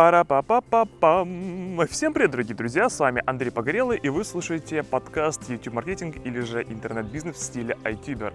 пара 0.00 0.24
па 0.24 0.40
па 0.40 0.62
па 0.62 0.86
пам 0.86 1.86
Всем 1.90 2.14
привет, 2.14 2.30
дорогие 2.30 2.56
друзья, 2.56 2.88
с 2.88 2.98
вами 2.98 3.22
Андрей 3.26 3.50
Погорелый, 3.50 3.98
и 3.98 4.08
вы 4.08 4.24
слушаете 4.24 4.82
подкаст 4.82 5.50
YouTube 5.50 5.74
маркетинг 5.74 6.16
или 6.24 6.40
же 6.40 6.62
интернет-бизнес 6.62 7.36
в 7.36 7.42
стиле 7.42 7.76
iTuber. 7.84 8.32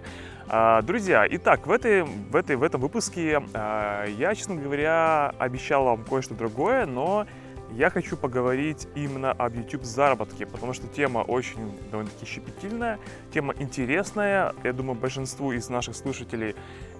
А, 0.48 0.84
друзья, 0.84 1.26
итак, 1.28 1.66
в, 1.66 1.72
этой, 1.72 2.04
в, 2.04 2.36
этой, 2.36 2.56
в 2.56 2.62
этом 2.62 2.82
выпуске 2.82 3.42
а, 3.56 4.06
я, 4.06 4.36
честно 4.36 4.58
говоря, 4.58 5.34
обещал 5.40 5.86
вам 5.86 6.04
кое-что 6.04 6.36
другое, 6.36 6.86
но 6.86 7.26
я 7.72 7.90
хочу 7.90 8.16
поговорить 8.16 8.88
именно 8.94 9.32
об 9.32 9.56
YouTube 9.56 9.86
заработке, 9.86 10.46
потому 10.46 10.74
что 10.74 10.88
тема 10.88 11.20
очень 11.20 11.76
довольно-таки 11.90 12.28
щепетильная, 12.28 13.00
тема 13.34 13.56
интересная, 13.58 14.54
я 14.64 14.72
думаю, 14.72 15.00
большинству 15.00 15.52
из 15.52 15.68
наших 15.70 15.96
слушателей. 15.96 16.56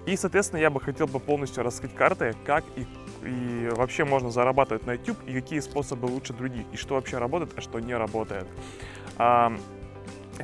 И, 0.06 0.16
соответственно, 0.16 0.60
я 0.60 0.70
бы 0.70 0.80
хотел 0.80 1.08
бы 1.08 1.18
полностью 1.18 1.64
раскрыть 1.64 1.94
карты, 1.94 2.34
как 2.44 2.64
и, 2.76 2.86
и 3.26 3.68
вообще 3.72 4.04
можно 4.04 4.30
зарабатывать 4.30 4.86
на 4.86 4.92
YouTube, 4.92 5.18
и 5.26 5.32
какие 5.32 5.58
способы 5.60 6.06
лучше 6.06 6.32
других, 6.32 6.64
и 6.72 6.76
что 6.76 6.94
вообще 6.94 7.18
работает, 7.18 7.52
а 7.56 7.60
что 7.60 7.80
не 7.80 7.94
работает. 7.94 8.46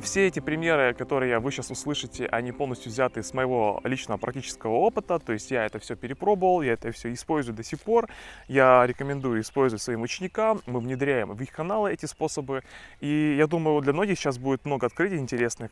Все 0.01 0.27
эти 0.27 0.39
примеры, 0.39 0.93
которые 0.93 1.39
вы 1.39 1.51
сейчас 1.51 1.69
услышите, 1.71 2.25
они 2.25 2.51
полностью 2.51 2.91
взяты 2.91 3.21
с 3.21 3.33
моего 3.33 3.79
личного 3.83 4.17
практического 4.17 4.73
опыта, 4.73 5.19
то 5.19 5.33
есть 5.33 5.51
я 5.51 5.65
это 5.65 5.79
все 5.79 5.95
перепробовал, 5.95 6.61
я 6.61 6.73
это 6.73 6.91
все 6.91 7.13
использую 7.13 7.55
до 7.55 7.63
сих 7.63 7.79
пор, 7.79 8.09
я 8.47 8.85
рекомендую 8.85 9.41
использовать 9.41 9.81
своим 9.81 10.01
ученикам, 10.01 10.61
мы 10.65 10.79
внедряем 10.79 11.33
в 11.33 11.41
их 11.41 11.51
каналы 11.51 11.93
эти 11.93 12.05
способы, 12.05 12.63
и 13.01 13.35
я 13.37 13.47
думаю, 13.47 13.81
для 13.81 13.93
многих 13.93 14.17
сейчас 14.17 14.37
будет 14.37 14.65
много 14.65 14.87
открытий 14.87 15.17
интересных, 15.17 15.71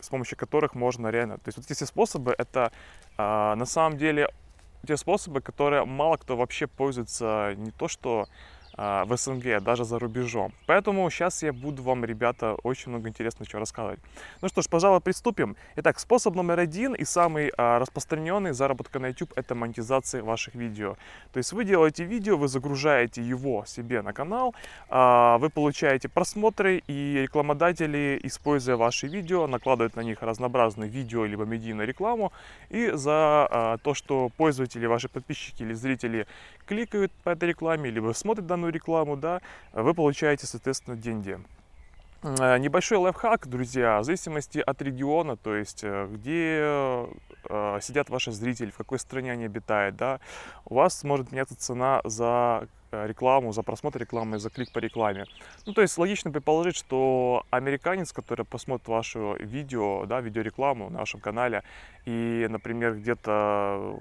с 0.00 0.08
помощью 0.08 0.36
которых 0.36 0.74
можно 0.74 1.08
реально, 1.08 1.36
то 1.36 1.48
есть 1.48 1.58
вот 1.58 1.70
эти 1.70 1.84
способы, 1.84 2.34
это 2.36 2.72
а, 3.16 3.54
на 3.54 3.66
самом 3.66 3.96
деле 3.98 4.28
те 4.86 4.96
способы, 4.96 5.40
которые 5.40 5.84
мало 5.84 6.16
кто 6.16 6.36
вообще 6.36 6.66
пользуется. 6.66 7.54
Не 7.56 7.70
то 7.70 7.88
что 7.88 8.26
в 8.80 9.16
СНГ, 9.16 9.62
даже 9.62 9.84
за 9.84 9.98
рубежом. 9.98 10.52
Поэтому 10.66 11.10
сейчас 11.10 11.42
я 11.42 11.52
буду 11.52 11.82
вам, 11.82 12.02
ребята, 12.04 12.54
очень 12.62 12.90
много 12.90 13.08
интересного 13.08 13.46
чего 13.46 13.60
рассказывать. 13.60 14.00
Ну 14.40 14.48
что 14.48 14.62
ж, 14.62 14.68
пожалуй, 14.68 15.00
приступим. 15.00 15.54
Итак, 15.76 15.98
способ 15.98 16.34
номер 16.34 16.58
один 16.58 16.94
и 16.94 17.04
самый 17.04 17.52
а, 17.58 17.78
распространенный 17.78 18.52
заработка 18.52 18.98
на 18.98 19.08
YouTube– 19.08 19.32
это 19.36 19.54
монетизация 19.54 20.22
ваших 20.22 20.54
видео. 20.54 20.96
То 21.32 21.38
есть 21.38 21.52
вы 21.52 21.64
делаете 21.64 22.04
видео, 22.04 22.36
вы 22.36 22.48
загружаете 22.48 23.22
его 23.22 23.64
себе 23.66 24.00
на 24.00 24.12
канал, 24.12 24.54
а, 24.88 25.36
вы 25.38 25.50
получаете 25.50 26.08
просмотры, 26.08 26.82
и 26.88 27.18
рекламодатели, 27.22 28.18
используя 28.22 28.76
ваши 28.76 29.08
видео, 29.08 29.46
накладывают 29.46 29.96
на 29.96 30.00
них 30.00 30.22
разнообразные 30.22 30.88
видео 30.88 31.26
либо 31.26 31.44
медийную 31.44 31.86
рекламу, 31.86 32.32
и 32.70 32.90
за 32.92 33.12
а, 33.50 33.76
то, 33.82 33.94
что 33.94 34.30
пользователи, 34.36 34.86
ваши 34.86 35.08
подписчики 35.08 35.62
или 35.62 35.74
зрители 35.74 36.26
кликают 36.66 37.12
по 37.24 37.30
этой 37.30 37.48
рекламе, 37.48 37.90
либо 37.90 38.12
смотрят 38.12 38.46
данную 38.46 38.69
рекламу, 38.70 39.16
да, 39.16 39.40
вы 39.72 39.94
получаете, 39.94 40.46
соответственно, 40.46 40.96
деньги. 40.96 41.38
Э, 42.22 42.58
небольшой 42.58 42.98
лайфхак, 42.98 43.48
друзья, 43.48 44.00
в 44.00 44.04
зависимости 44.04 44.58
от 44.58 44.82
региона, 44.82 45.36
то 45.36 45.54
есть 45.54 45.80
э, 45.82 46.06
где 46.10 46.60
э, 47.48 47.78
сидят 47.80 48.10
ваши 48.10 48.30
зрители, 48.30 48.70
в 48.70 48.76
какой 48.76 48.98
стране 48.98 49.32
они 49.32 49.46
обитают, 49.46 49.96
да, 49.96 50.20
у 50.66 50.74
вас 50.74 51.02
может 51.02 51.32
меняться 51.32 51.56
цена 51.58 52.02
за 52.04 52.68
рекламу, 52.92 53.52
за 53.52 53.62
просмотр 53.62 54.00
рекламы, 54.00 54.38
за 54.38 54.50
клик 54.50 54.72
по 54.72 54.78
рекламе. 54.78 55.26
Ну, 55.66 55.72
то 55.72 55.82
есть 55.82 55.98
логично 55.98 56.30
предположить, 56.30 56.76
что 56.76 57.44
американец, 57.50 58.12
который 58.12 58.44
посмотрит 58.44 58.88
ваше 58.88 59.18
видео, 59.40 60.06
да, 60.06 60.20
видеорекламу 60.20 60.90
на 60.90 60.98
вашем 60.98 61.20
канале, 61.20 61.62
и, 62.06 62.46
например, 62.50 62.94
где-то 62.94 63.96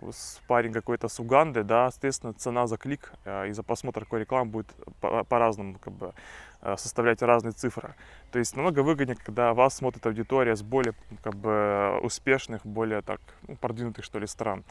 парень 0.47 0.73
какой-то 0.73 1.07
с 1.07 1.19
Уганды, 1.19 1.63
да, 1.63 1.91
соответственно, 1.91 2.33
цена 2.33 2.67
за 2.67 2.77
клик 2.77 3.13
и 3.47 3.51
за 3.51 3.63
просмотр 3.63 4.01
такой 4.01 4.21
рекламы 4.21 4.51
будет 4.51 4.67
по-разному, 4.99 5.77
как 5.79 5.93
бы, 5.93 6.07
Э, 6.07 6.48
составлять 6.61 7.21
разные 7.21 7.53
цифры. 7.53 7.95
То 8.31 8.39
есть 8.39 8.55
намного 8.55 8.81
выгоднее, 8.81 9.15
когда 9.15 9.53
вас 9.53 9.75
смотрит 9.77 10.05
аудитория 10.05 10.55
с 10.55 10.61
более 10.61 10.93
как 11.23 11.35
бы, 11.35 11.99
успешных, 12.03 12.65
более 12.65 13.01
так 13.01 13.21
ну, 13.47 13.55
продвинутых 13.55 14.05
что 14.05 14.19
ли 14.19 14.27
стран. 14.27 14.63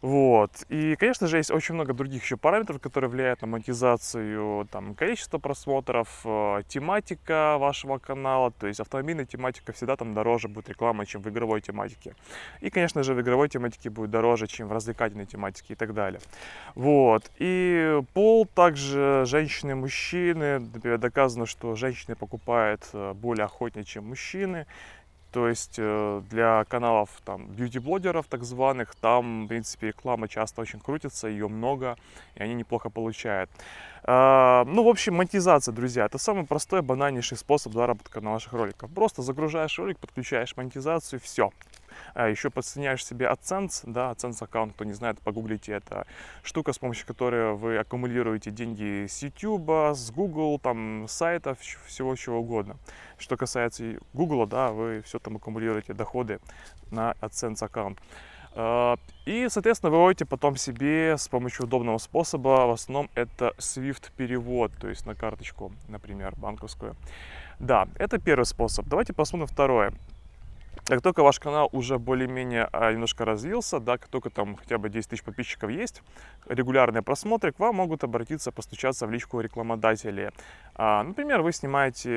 Вот. 0.00 0.50
И, 0.68 0.96
конечно 0.96 1.26
же, 1.26 1.36
есть 1.36 1.50
очень 1.50 1.74
много 1.74 1.92
других 1.92 2.22
еще 2.22 2.36
параметров, 2.36 2.80
которые 2.80 3.10
влияют 3.10 3.42
на 3.42 3.48
монетизацию. 3.48 4.66
Там 4.70 4.94
количество 4.94 5.38
просмотров, 5.38 6.20
э, 6.24 6.62
тематика 6.68 7.56
вашего 7.58 7.98
канала. 7.98 8.50
То 8.50 8.66
есть 8.66 8.80
автомобильная 8.80 9.26
тематика 9.26 9.72
всегда 9.72 9.96
там 9.96 10.14
дороже 10.14 10.48
будет 10.48 10.68
реклама, 10.68 11.04
чем 11.06 11.22
в 11.22 11.28
игровой 11.28 11.60
тематике. 11.60 12.14
И, 12.60 12.70
конечно 12.70 13.02
же, 13.02 13.14
в 13.14 13.20
игровой 13.20 13.48
тематике 13.48 13.90
будет 13.90 14.10
дороже, 14.10 14.46
чем 14.46 14.68
в 14.68 14.72
развлекательной 14.72 15.26
тематике 15.26 15.74
и 15.74 15.76
так 15.76 15.92
далее. 15.92 16.20
Вот. 16.74 17.30
И 17.36 18.00
пол 18.14 18.46
также 18.46 19.24
женщины, 19.26 19.74
мужчины, 19.74 20.60
например, 20.60 20.98
доказано, 21.16 21.46
что 21.46 21.74
женщины 21.76 22.14
покупают 22.14 22.86
э, 22.92 23.14
более 23.14 23.46
охотнее, 23.46 23.84
чем 23.84 24.08
мужчины. 24.08 24.66
То 25.32 25.48
есть 25.48 25.76
э, 25.78 26.22
для 26.30 26.64
каналов 26.68 27.08
там 27.24 27.46
бьюти-блогеров 27.48 28.26
так 28.26 28.44
званых, 28.44 28.94
там, 28.96 29.44
в 29.44 29.48
принципе, 29.48 29.88
реклама 29.88 30.28
часто 30.28 30.60
очень 30.60 30.78
крутится, 30.78 31.26
ее 31.26 31.48
много, 31.48 31.96
и 32.34 32.42
они 32.42 32.54
неплохо 32.54 32.90
получают. 32.90 33.50
А, 34.02 34.64
ну, 34.66 34.84
в 34.84 34.88
общем, 34.88 35.14
монетизация, 35.14 35.72
друзья, 35.72 36.04
это 36.04 36.18
самый 36.18 36.44
простой, 36.44 36.82
банальнейший 36.82 37.38
способ 37.38 37.72
заработка 37.72 38.20
на 38.20 38.32
ваших 38.32 38.52
роликах. 38.52 38.90
Просто 38.90 39.22
загружаешь 39.22 39.78
ролик, 39.78 39.98
подключаешь 39.98 40.54
монетизацию, 40.56 41.18
все, 41.20 41.50
еще 42.14 42.50
подсоединяешь 42.50 43.04
себе 43.04 43.26
AdSense, 43.26 43.82
да, 43.84 44.12
AdSense 44.12 44.42
аккаунт, 44.42 44.74
кто 44.74 44.84
не 44.84 44.92
знает, 44.92 45.20
погуглите, 45.20 45.72
это 45.72 46.06
штука, 46.42 46.72
с 46.72 46.78
помощью 46.78 47.06
которой 47.06 47.54
вы 47.54 47.78
аккумулируете 47.78 48.50
деньги 48.50 49.06
с 49.06 49.22
YouTube, 49.22 49.70
с 49.94 50.10
Google, 50.10 50.58
там, 50.58 51.06
сайтов, 51.08 51.58
всего 51.60 52.14
чего 52.16 52.38
угодно. 52.38 52.76
Что 53.18 53.36
касается 53.36 53.98
Google, 54.12 54.46
да, 54.46 54.70
вы 54.70 55.02
все 55.02 55.18
там 55.18 55.36
аккумулируете 55.36 55.94
доходы 55.94 56.40
на 56.90 57.12
AdSense 57.20 57.64
аккаунт. 57.64 57.98
А, 58.58 58.96
и, 59.26 59.48
соответственно, 59.50 59.90
выводите 59.90 60.24
потом 60.24 60.56
себе 60.56 61.18
с 61.18 61.28
помощью 61.28 61.66
удобного 61.66 61.98
способа, 61.98 62.66
в 62.66 62.70
основном 62.70 63.10
это 63.14 63.52
Swift 63.58 64.10
перевод, 64.16 64.72
то 64.80 64.88
есть 64.88 65.04
на 65.04 65.14
карточку, 65.14 65.72
например, 65.88 66.34
банковскую. 66.36 66.96
Да, 67.58 67.86
это 67.98 68.18
первый 68.18 68.44
способ. 68.44 68.86
Давайте 68.86 69.12
посмотрим 69.12 69.46
второе. 69.46 69.92
Как 70.88 71.02
только 71.02 71.24
ваш 71.24 71.40
канал 71.40 71.68
уже 71.72 71.98
более-менее 71.98 72.68
а, 72.72 72.92
немножко 72.92 73.24
развился, 73.24 73.80
да, 73.80 73.98
как 73.98 74.08
только 74.08 74.30
там 74.30 74.54
хотя 74.54 74.78
бы 74.78 74.88
10 74.88 75.10
тысяч 75.10 75.24
подписчиков 75.24 75.68
есть, 75.68 76.00
регулярные 76.48 77.02
просмотры, 77.02 77.50
к 77.50 77.58
вам 77.58 77.74
могут 77.74 78.04
обратиться, 78.04 78.52
постучаться 78.52 79.08
в 79.08 79.10
личку 79.10 79.40
рекламодатели. 79.40 80.30
А, 80.76 81.02
например, 81.02 81.42
вы 81.42 81.50
снимаете, 81.50 82.10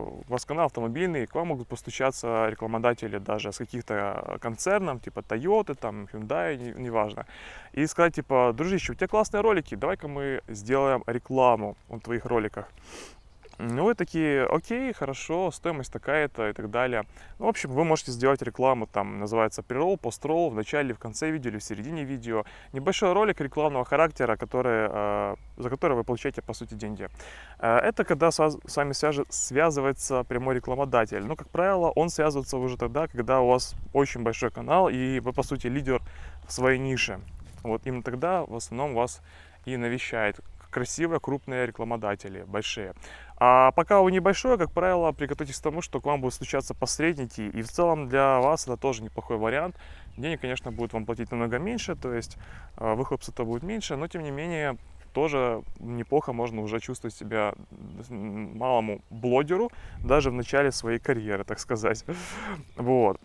у 0.00 0.24
вас 0.28 0.46
канал 0.46 0.66
автомобильный, 0.66 1.26
к 1.26 1.34
вам 1.34 1.48
могут 1.48 1.68
постучаться 1.68 2.48
рекламодатели 2.48 3.18
даже 3.18 3.52
с 3.52 3.58
каких-то 3.58 4.38
концернов, 4.40 5.02
типа 5.02 5.20
Toyota, 5.20 5.74
там, 5.74 6.08
Hyundai, 6.10 6.56
неважно. 6.80 7.26
Не 7.74 7.82
и 7.82 7.86
сказать, 7.86 8.14
типа, 8.14 8.54
дружище, 8.56 8.92
у 8.92 8.94
тебя 8.94 9.08
классные 9.08 9.42
ролики, 9.42 9.74
давай-ка 9.74 10.08
мы 10.08 10.40
сделаем 10.48 11.04
рекламу 11.06 11.76
в 11.88 12.00
твоих 12.00 12.24
роликах. 12.24 12.70
Ну, 13.58 13.84
вы 13.84 13.94
такие, 13.94 14.44
окей, 14.44 14.92
хорошо, 14.92 15.50
стоимость 15.50 15.90
такая-то 15.90 16.50
и 16.50 16.52
так 16.52 16.70
далее. 16.70 17.04
Ну, 17.38 17.46
в 17.46 17.48
общем, 17.48 17.70
вы 17.70 17.84
можете 17.84 18.12
сделать 18.12 18.42
рекламу, 18.42 18.86
там, 18.86 19.18
называется 19.18 19.62
преролл, 19.62 19.96
постролл, 19.96 20.50
в 20.50 20.54
начале, 20.54 20.92
в 20.92 20.98
конце 20.98 21.30
видео 21.30 21.50
или 21.50 21.58
в 21.58 21.64
середине 21.64 22.04
видео. 22.04 22.44
Небольшой 22.74 23.14
ролик 23.14 23.40
рекламного 23.40 23.86
характера, 23.86 24.36
который, 24.36 24.88
э, 24.90 25.36
за 25.56 25.70
который 25.70 25.96
вы 25.96 26.04
получаете, 26.04 26.42
по 26.42 26.52
сути, 26.52 26.74
деньги. 26.74 27.08
Э, 27.58 27.78
это 27.78 28.04
когда 28.04 28.30
с, 28.30 28.38
вами 28.76 28.92
свяжет, 28.92 29.32
связывается 29.32 30.24
прямой 30.24 30.56
рекламодатель. 30.56 31.24
Ну, 31.24 31.34
как 31.34 31.48
правило, 31.48 31.90
он 31.96 32.10
связывается 32.10 32.58
уже 32.58 32.76
тогда, 32.76 33.08
когда 33.08 33.40
у 33.40 33.48
вас 33.48 33.74
очень 33.94 34.22
большой 34.22 34.50
канал, 34.50 34.90
и 34.90 35.18
вы, 35.20 35.32
по 35.32 35.42
сути, 35.42 35.68
лидер 35.68 36.02
в 36.46 36.52
своей 36.52 36.78
нише. 36.78 37.20
Вот 37.62 37.86
именно 37.86 38.02
тогда, 38.02 38.44
в 38.44 38.54
основном, 38.54 38.94
вас 38.94 39.22
и 39.64 39.78
навещает 39.78 40.40
красивые 40.76 41.20
крупные 41.20 41.64
рекламодатели, 41.64 42.42
большие. 42.42 42.92
А 43.38 43.70
пока 43.72 44.00
вы 44.00 44.12
небольшой, 44.12 44.56
как 44.56 44.72
правило, 44.72 45.12
приготовьтесь 45.12 45.58
к 45.58 45.62
тому, 45.62 45.82
что 45.82 46.00
к 46.00 46.06
вам 46.06 46.20
будут 46.20 46.32
встречаться 46.32 46.74
посредники, 46.74 47.42
и 47.42 47.62
в 47.62 47.68
целом 47.68 48.08
для 48.08 48.40
вас 48.40 48.64
это 48.64 48.76
тоже 48.76 49.02
неплохой 49.02 49.36
вариант. 49.36 49.76
Денег, 50.16 50.40
конечно, 50.40 50.72
будет 50.72 50.94
вам 50.94 51.04
платить 51.04 51.30
намного 51.30 51.58
меньше, 51.58 51.94
то 51.94 52.14
есть 52.14 52.38
э, 52.78 52.94
выхлоп 52.94 53.22
с 53.22 53.28
этого 53.28 53.46
будет 53.46 53.62
меньше, 53.62 53.96
но 53.96 54.08
тем 54.08 54.22
не 54.22 54.30
менее 54.30 54.78
тоже 55.12 55.62
неплохо 55.78 56.32
можно 56.32 56.62
уже 56.62 56.78
чувствовать 56.80 57.14
себя 57.14 57.54
малому 58.10 59.00
блогеру 59.08 59.70
даже 60.04 60.30
в 60.30 60.34
начале 60.34 60.72
своей 60.72 60.98
карьеры, 60.98 61.44
так 61.44 61.58
сказать. 61.58 62.04
Вот. 62.76 63.20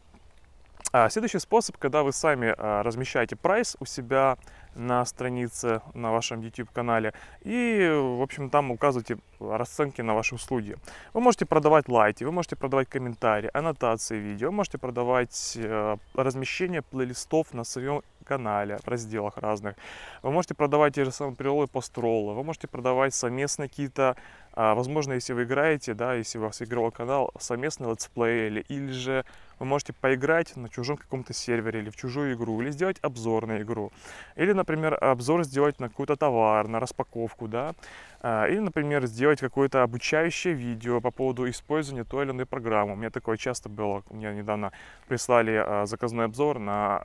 А 0.93 1.09
следующий 1.09 1.39
способ, 1.39 1.77
когда 1.77 2.03
вы 2.03 2.11
сами 2.11 2.53
а, 2.57 2.83
размещаете 2.83 3.37
прайс 3.37 3.77
у 3.79 3.85
себя 3.85 4.37
на 4.75 5.05
странице 5.05 5.81
на 5.93 6.11
вашем 6.11 6.41
YouTube 6.41 6.69
канале 6.71 7.13
и, 7.43 7.89
в 7.89 8.21
общем, 8.21 8.49
там 8.49 8.71
указываете 8.71 9.17
расценки 9.39 10.01
на 10.01 10.13
ваши 10.13 10.35
услуги. 10.35 10.75
Вы 11.13 11.21
можете 11.21 11.45
продавать 11.45 11.87
лайки, 11.87 12.25
вы 12.25 12.33
можете 12.33 12.57
продавать 12.57 12.89
комментарии, 12.89 13.49
аннотации 13.53 14.17
видео, 14.17 14.49
вы 14.49 14.55
можете 14.55 14.77
продавать 14.77 15.53
э, 15.55 15.97
размещение 16.13 16.81
плейлистов 16.81 17.53
на 17.53 17.63
своем 17.63 18.01
канале, 18.25 18.77
в 18.77 18.87
разделах 18.87 19.37
разных. 19.37 19.75
Вы 20.23 20.31
можете 20.31 20.55
продавать 20.55 20.95
те 20.95 21.05
же 21.05 21.11
самые 21.11 21.35
прероллы 21.35 21.67
построллы, 21.67 22.33
вы 22.33 22.43
можете 22.43 22.67
продавать 22.67 23.13
совместно 23.13 23.67
какие-то 23.67 24.15
а, 24.53 24.75
возможно, 24.75 25.13
если 25.13 25.33
вы 25.33 25.43
играете, 25.43 25.93
да, 25.93 26.13
если 26.13 26.37
у 26.37 26.41
вас 26.41 26.61
игровой 26.61 26.91
канал, 26.91 27.31
совместный 27.39 27.89
летсплей, 27.89 28.47
или, 28.47 28.59
или 28.67 28.91
же 28.91 29.25
вы 29.61 29.67
можете 29.67 29.93
поиграть 29.93 30.55
на 30.55 30.69
чужом 30.69 30.97
каком-то 30.97 31.33
сервере 31.33 31.81
или 31.81 31.91
в 31.91 31.95
чужую 31.95 32.33
игру, 32.33 32.59
или 32.61 32.71
сделать 32.71 32.97
обзор 33.03 33.45
на 33.45 33.61
игру. 33.61 33.91
Или, 34.35 34.53
например, 34.53 34.97
обзор 34.99 35.43
сделать 35.43 35.79
на 35.79 35.87
какой-то 35.87 36.15
товар, 36.15 36.67
на 36.67 36.79
распаковку, 36.79 37.47
да. 37.47 37.75
А, 38.21 38.47
или, 38.47 38.57
например, 38.57 39.05
сделать 39.05 39.39
какое-то 39.39 39.83
обучающее 39.83 40.55
видео 40.55 40.99
по 40.99 41.11
поводу 41.11 41.47
использования 41.47 42.03
той 42.03 42.25
или 42.25 42.31
иной 42.31 42.47
программы. 42.47 42.93
У 42.93 42.95
меня 42.95 43.11
такое 43.11 43.37
часто 43.37 43.69
было. 43.69 44.01
Мне 44.09 44.33
недавно 44.33 44.71
прислали 45.07 45.53
а, 45.63 45.85
заказной 45.85 46.25
обзор 46.25 46.57
на, 46.57 47.03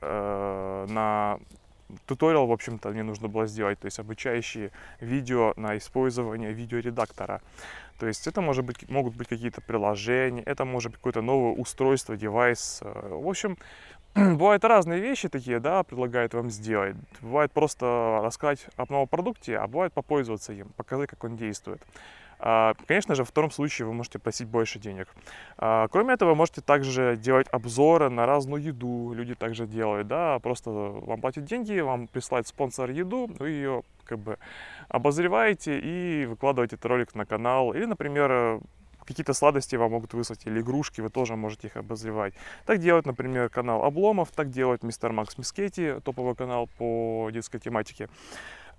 э, 0.00 0.86
на 0.88 1.38
туториал, 2.06 2.46
в 2.46 2.52
общем-то, 2.52 2.90
мне 2.90 3.02
нужно 3.02 3.28
было 3.28 3.46
сделать, 3.46 3.78
то 3.78 3.86
есть 3.86 3.98
обучающие 3.98 4.70
видео 5.00 5.52
на 5.56 5.76
использование 5.76 6.52
видеоредактора. 6.52 7.40
То 7.98 8.06
есть 8.08 8.26
это 8.26 8.40
может 8.40 8.64
быть, 8.64 8.88
могут 8.90 9.14
быть 9.14 9.28
какие-то 9.28 9.60
приложения, 9.60 10.42
это 10.42 10.64
может 10.64 10.90
быть 10.90 10.98
какое-то 10.98 11.22
новое 11.22 11.52
устройство, 11.52 12.16
девайс. 12.16 12.80
Э, 12.82 13.08
в 13.14 13.28
общем, 13.28 13.56
бывают 14.14 14.64
разные 14.64 15.00
вещи 15.00 15.28
такие, 15.28 15.58
да, 15.58 15.82
предлагают 15.82 16.34
вам 16.34 16.50
сделать. 16.50 16.96
Бывает 17.22 17.50
просто 17.52 18.20
рассказать 18.22 18.66
о 18.76 18.84
новом 18.90 19.08
продукте, 19.08 19.56
а 19.56 19.66
бывает 19.66 19.92
попользоваться 19.92 20.52
им, 20.52 20.68
показать, 20.76 21.08
как 21.08 21.24
он 21.24 21.36
действует. 21.36 21.80
А, 22.38 22.74
конечно 22.86 23.14
же, 23.14 23.24
в 23.24 23.28
втором 23.28 23.50
случае 23.50 23.86
вы 23.86 23.94
можете 23.94 24.18
просить 24.18 24.48
больше 24.48 24.78
денег. 24.78 25.08
А, 25.56 25.88
кроме 25.88 26.14
этого, 26.14 26.30
вы 26.30 26.34
можете 26.34 26.60
также 26.60 27.16
делать 27.16 27.46
обзоры 27.52 28.10
на 28.10 28.26
разную 28.26 28.62
еду. 28.62 29.12
Люди 29.14 29.34
также 29.34 29.66
делают, 29.66 30.08
да, 30.08 30.38
просто 30.40 30.70
вам 30.70 31.20
платят 31.20 31.44
деньги, 31.44 31.80
вам 31.80 32.06
присылает 32.06 32.46
спонсор 32.46 32.90
еду, 32.90 33.30
вы 33.38 33.50
ее 33.50 33.82
как 34.04 34.18
бы 34.18 34.38
обозреваете 34.88 35.78
и 35.78 36.26
выкладываете 36.26 36.76
этот 36.76 36.86
ролик 36.86 37.14
на 37.14 37.24
канал. 37.24 37.72
Или, 37.72 37.86
например, 37.86 38.60
какие-то 39.12 39.34
сладости 39.34 39.76
вам 39.76 39.92
могут 39.92 40.14
выслать 40.14 40.46
или 40.46 40.60
игрушки, 40.60 41.00
вы 41.00 41.10
тоже 41.10 41.36
можете 41.36 41.68
их 41.68 41.76
обозревать. 41.76 42.34
Так 42.66 42.78
делает, 42.78 43.06
например, 43.06 43.48
канал 43.48 43.84
Обломов, 43.84 44.30
так 44.30 44.50
делает 44.50 44.82
мистер 44.82 45.12
Макс 45.12 45.38
Мискетти, 45.38 45.94
топовый 46.04 46.34
канал 46.34 46.68
по 46.78 47.30
детской 47.32 47.58
тематике. 47.58 48.08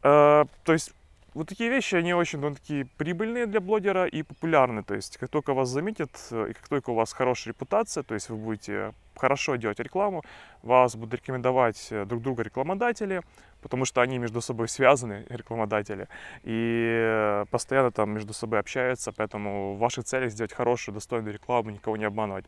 А, 0.01 0.45
то 0.63 0.73
есть 0.73 0.93
вот 1.33 1.49
такие 1.49 1.69
вещи, 1.69 1.95
они 1.95 2.13
очень 2.13 2.39
ну, 2.39 2.53
такие 2.53 2.85
прибыльные 2.85 3.47
для 3.47 3.59
блогера 3.59 4.05
и 4.05 4.21
популярны. 4.21 4.83
То 4.83 4.93
есть, 4.93 5.17
как 5.17 5.29
только 5.29 5.53
вас 5.53 5.69
заметят, 5.69 6.11
э, 6.31 6.49
и 6.51 6.53
как 6.53 6.67
только 6.67 6.91
у 6.91 6.93
вас 6.93 7.11
хорошая 7.11 7.53
репутация, 7.53 8.03
то 8.03 8.13
есть 8.13 8.29
вы 8.29 8.37
будете 8.37 8.93
хорошо 9.15 9.55
делать 9.55 9.79
рекламу, 9.79 10.23
вас 10.61 10.95
будут 10.95 11.15
рекомендовать 11.15 11.87
э, 11.89 12.05
друг 12.05 12.21
друга 12.21 12.43
рекламодатели, 12.43 13.21
потому 13.63 13.85
что 13.85 14.01
они 14.01 14.19
между 14.19 14.41
собой 14.41 14.67
связаны, 14.67 15.25
рекламодатели, 15.29 16.07
и 16.43 16.87
э, 16.99 17.45
постоянно 17.49 17.91
там 17.91 18.11
между 18.11 18.33
собой 18.33 18.59
общаются, 18.59 19.11
поэтому 19.11 19.73
в 19.75 19.79
ваших 19.79 20.03
целях 20.05 20.31
сделать 20.31 20.53
хорошую, 20.53 20.93
достойную 20.93 21.33
рекламу, 21.33 21.71
никого 21.71 21.97
не 21.97 22.05
обманывать. 22.05 22.45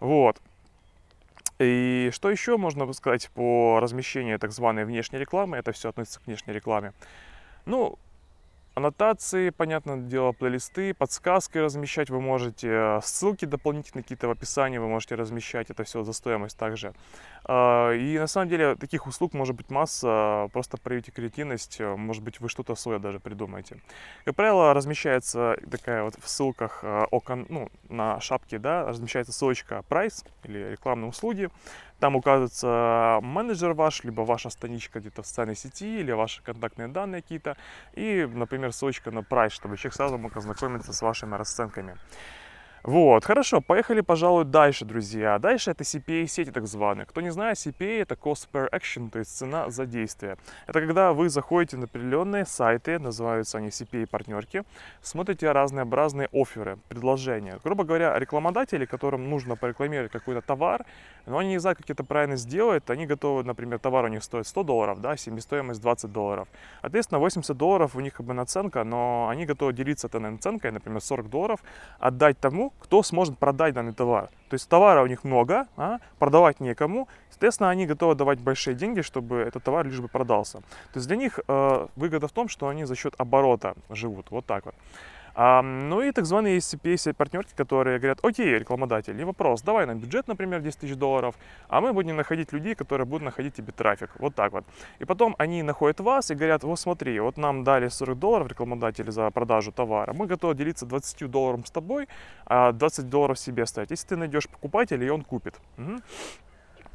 Вот. 0.00 0.40
И 1.58 2.10
что 2.12 2.30
еще 2.30 2.56
можно 2.56 2.92
сказать 2.92 3.30
по 3.34 3.78
размещению 3.80 4.38
так 4.38 4.52
званой 4.52 4.84
внешней 4.84 5.18
рекламы? 5.18 5.56
Это 5.56 5.72
все 5.72 5.88
относится 5.88 6.20
к 6.20 6.26
внешней 6.26 6.52
рекламе. 6.52 6.92
Ну, 7.64 7.98
аннотации, 8.76 9.48
понятное 9.48 9.96
дело, 9.96 10.32
плейлисты, 10.32 10.92
подсказки 10.92 11.56
размещать 11.56 12.10
вы 12.10 12.20
можете, 12.20 12.68
э, 12.68 13.00
ссылки 13.02 13.46
дополнительные 13.46 14.02
какие-то 14.02 14.28
в 14.28 14.30
описании 14.30 14.76
вы 14.76 14.86
можете 14.86 15.14
размещать, 15.14 15.70
это 15.70 15.82
все 15.84 16.02
за 16.02 16.12
стоимость 16.12 16.58
также. 16.58 16.92
А, 17.44 17.92
и 17.92 18.18
на 18.18 18.26
самом 18.26 18.50
деле 18.50 18.76
таких 18.76 19.06
услуг 19.06 19.32
может 19.32 19.56
быть 19.56 19.70
масса, 19.70 20.50
просто 20.52 20.76
проявите 20.76 21.10
креативность, 21.10 21.80
э, 21.80 21.96
может 21.96 22.22
быть 22.22 22.38
вы 22.38 22.50
что-то 22.50 22.74
свое 22.74 22.98
даже 22.98 23.18
придумаете. 23.18 23.80
Как 24.26 24.36
правило, 24.36 24.74
размещается 24.74 25.56
такая 25.70 26.02
вот 26.02 26.14
в 26.22 26.28
ссылках 26.28 26.80
э, 26.82 27.06
окон, 27.10 27.46
ну, 27.48 27.70
на 27.88 28.20
шапке, 28.20 28.58
да, 28.58 28.84
размещается 28.84 29.32
ссылочка 29.32 29.84
прайс 29.88 30.22
или 30.44 30.72
рекламные 30.72 31.08
услуги, 31.08 31.48
там 32.00 32.16
указывается 32.16 33.20
менеджер 33.22 33.72
ваш, 33.72 34.04
либо 34.04 34.22
ваша 34.22 34.50
страничка 34.50 35.00
где-то 35.00 35.22
в 35.22 35.26
социальной 35.26 35.56
сети, 35.56 36.00
или 36.00 36.12
ваши 36.12 36.42
контактные 36.42 36.88
данные 36.88 37.22
какие-то. 37.22 37.56
И, 37.94 38.28
например, 38.30 38.72
ссылочка 38.72 39.10
на 39.10 39.22
прайс, 39.22 39.52
чтобы 39.52 39.76
человек 39.76 39.94
сразу 39.94 40.18
мог 40.18 40.36
ознакомиться 40.36 40.92
с 40.92 41.02
вашими 41.02 41.34
расценками. 41.34 41.96
Вот, 42.86 43.24
хорошо, 43.24 43.60
поехали, 43.60 44.00
пожалуй, 44.00 44.44
дальше, 44.44 44.84
друзья. 44.84 45.40
Дальше 45.40 45.72
это 45.72 45.82
CPA-сети 45.82 46.52
так 46.52 46.68
званые. 46.68 47.04
Кто 47.04 47.20
не 47.20 47.30
знает, 47.30 47.56
CPA 47.56 48.02
это 48.02 48.14
Cost 48.14 48.46
Per 48.52 48.70
Action, 48.70 49.10
то 49.10 49.18
есть 49.18 49.36
цена 49.36 49.70
за 49.70 49.86
действие. 49.86 50.36
Это 50.68 50.80
когда 50.80 51.12
вы 51.12 51.28
заходите 51.28 51.76
на 51.76 51.86
определенные 51.86 52.46
сайты, 52.46 53.00
называются 53.00 53.58
они 53.58 53.70
CPA-партнерки, 53.70 54.62
смотрите 55.02 55.50
разнообразные 55.50 56.28
оферы, 56.32 56.78
предложения. 56.88 57.58
Грубо 57.64 57.82
говоря, 57.82 58.16
рекламодатели, 58.20 58.84
которым 58.84 59.30
нужно 59.30 59.56
порекламировать 59.56 60.12
какой-то 60.12 60.40
товар, 60.40 60.86
но 61.26 61.38
они 61.38 61.48
не 61.48 61.58
знают, 61.58 61.78
как 61.78 61.90
это 61.90 62.04
правильно 62.04 62.36
сделать, 62.36 62.88
они 62.88 63.06
готовы, 63.06 63.42
например, 63.42 63.80
товар 63.80 64.04
у 64.04 64.08
них 64.08 64.22
стоит 64.22 64.46
100 64.46 64.62
долларов, 64.62 65.00
да, 65.00 65.16
себестоимость 65.16 65.80
20 65.80 66.12
долларов. 66.12 66.46
Соответственно, 66.82 67.18
80 67.18 67.56
долларов 67.56 67.96
у 67.96 68.00
них 68.00 68.14
как 68.14 68.26
бы 68.26 68.32
наценка, 68.32 68.84
но 68.84 69.26
они 69.28 69.44
готовы 69.44 69.72
делиться 69.72 70.06
этой 70.06 70.20
наценкой, 70.20 70.70
например, 70.70 71.00
40 71.00 71.28
долларов, 71.28 71.64
отдать 71.98 72.38
тому, 72.38 72.72
кто 72.80 73.02
сможет 73.02 73.38
продать 73.38 73.74
данный 73.74 73.92
товар. 73.92 74.28
То 74.48 74.54
есть 74.54 74.68
товара 74.68 75.02
у 75.02 75.06
них 75.06 75.24
много, 75.24 75.66
а 75.76 75.98
продавать 76.18 76.60
некому. 76.60 77.08
Соответственно, 77.30 77.70
они 77.70 77.86
готовы 77.86 78.14
давать 78.14 78.38
большие 78.38 78.74
деньги, 78.74 79.00
чтобы 79.00 79.36
этот 79.36 79.64
товар 79.64 79.86
лишь 79.86 80.00
бы 80.00 80.08
продался. 80.08 80.58
То 80.92 80.96
есть 80.96 81.08
для 81.08 81.16
них 81.16 81.40
э, 81.48 81.86
выгода 81.96 82.28
в 82.28 82.32
том, 82.32 82.48
что 82.48 82.68
они 82.68 82.84
за 82.84 82.94
счет 82.94 83.14
оборота 83.18 83.74
живут. 83.90 84.30
Вот 84.30 84.46
так 84.46 84.66
вот. 84.66 84.74
Ну 85.36 86.00
и 86.00 86.12
так 86.12 86.24
званые 86.24 86.58
CPA 86.58 87.12
партнерки, 87.12 87.52
которые 87.54 87.98
говорят, 87.98 88.18
окей, 88.22 88.58
рекламодатель, 88.58 89.14
не 89.14 89.24
вопрос, 89.24 89.60
давай 89.60 89.84
нам 89.84 89.98
бюджет, 89.98 90.28
например, 90.28 90.60
10 90.60 90.78
тысяч 90.78 90.96
долларов, 90.96 91.34
а 91.68 91.82
мы 91.82 91.92
будем 91.92 92.16
находить 92.16 92.52
людей, 92.52 92.74
которые 92.74 93.06
будут 93.06 93.24
находить 93.24 93.54
тебе 93.54 93.72
трафик. 93.72 94.10
Вот 94.18 94.34
так 94.34 94.52
вот. 94.52 94.64
И 94.98 95.04
потом 95.04 95.34
они 95.38 95.62
находят 95.62 96.00
вас 96.00 96.30
и 96.30 96.34
говорят, 96.34 96.64
вот 96.64 96.80
смотри, 96.80 97.20
вот 97.20 97.36
нам 97.36 97.64
дали 97.64 97.88
40 97.88 98.18
долларов 98.18 98.48
рекламодатели 98.48 99.10
за 99.10 99.30
продажу 99.30 99.72
товара, 99.72 100.14
мы 100.14 100.26
готовы 100.26 100.54
делиться 100.54 100.86
20 100.86 101.30
долларов 101.30 101.66
с 101.66 101.70
тобой, 101.70 102.08
а 102.46 102.72
20 102.72 103.10
долларов 103.10 103.38
себе 103.38 103.64
оставить. 103.64 103.90
Если 103.90 104.08
ты 104.08 104.16
найдешь 104.16 104.48
покупателя, 104.48 105.06
и 105.06 105.10
он 105.10 105.22
купит. 105.22 105.60
Угу. 105.76 106.00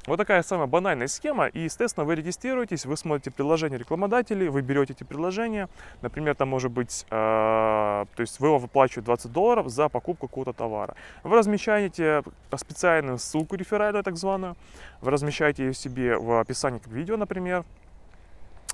Вот 0.07 0.18
такая 0.18 0.42
самая 0.42 0.65
банальная 0.65 1.07
схема, 1.07 1.45
и, 1.45 1.59
естественно, 1.59 2.06
вы 2.06 2.15
регистрируетесь, 2.15 2.88
вы 2.88 2.98
смотрите 2.98 3.30
предложения 3.30 3.77
рекламодателей, 3.77 4.48
вы 4.48 4.62
берете 4.62 4.94
эти 4.94 5.03
предложения, 5.03 5.69
например, 6.01 6.33
там 6.33 6.50
может 6.50 6.71
быть, 6.71 7.06
э, 7.12 7.12
то 7.12 8.22
есть 8.22 8.39
вы 8.39 8.58
выплачиваете 8.58 9.05
20 9.05 9.31
долларов 9.31 9.70
за 9.70 9.89
покупку 9.89 10.27
какого-то 10.27 10.53
товара. 10.53 10.96
Вы 11.24 11.38
размещаете 11.38 12.24
специальную 12.55 13.20
ссылку 13.20 13.55
реферальную, 13.55 14.03
так 14.03 14.17
званую, 14.17 14.55
вы 15.01 15.12
размещаете 15.12 15.65
ее 15.65 15.74
себе 15.75 16.17
в 16.17 16.39
описании 16.39 16.79
к 16.79 16.88
видео, 16.88 17.15
например, 17.15 17.63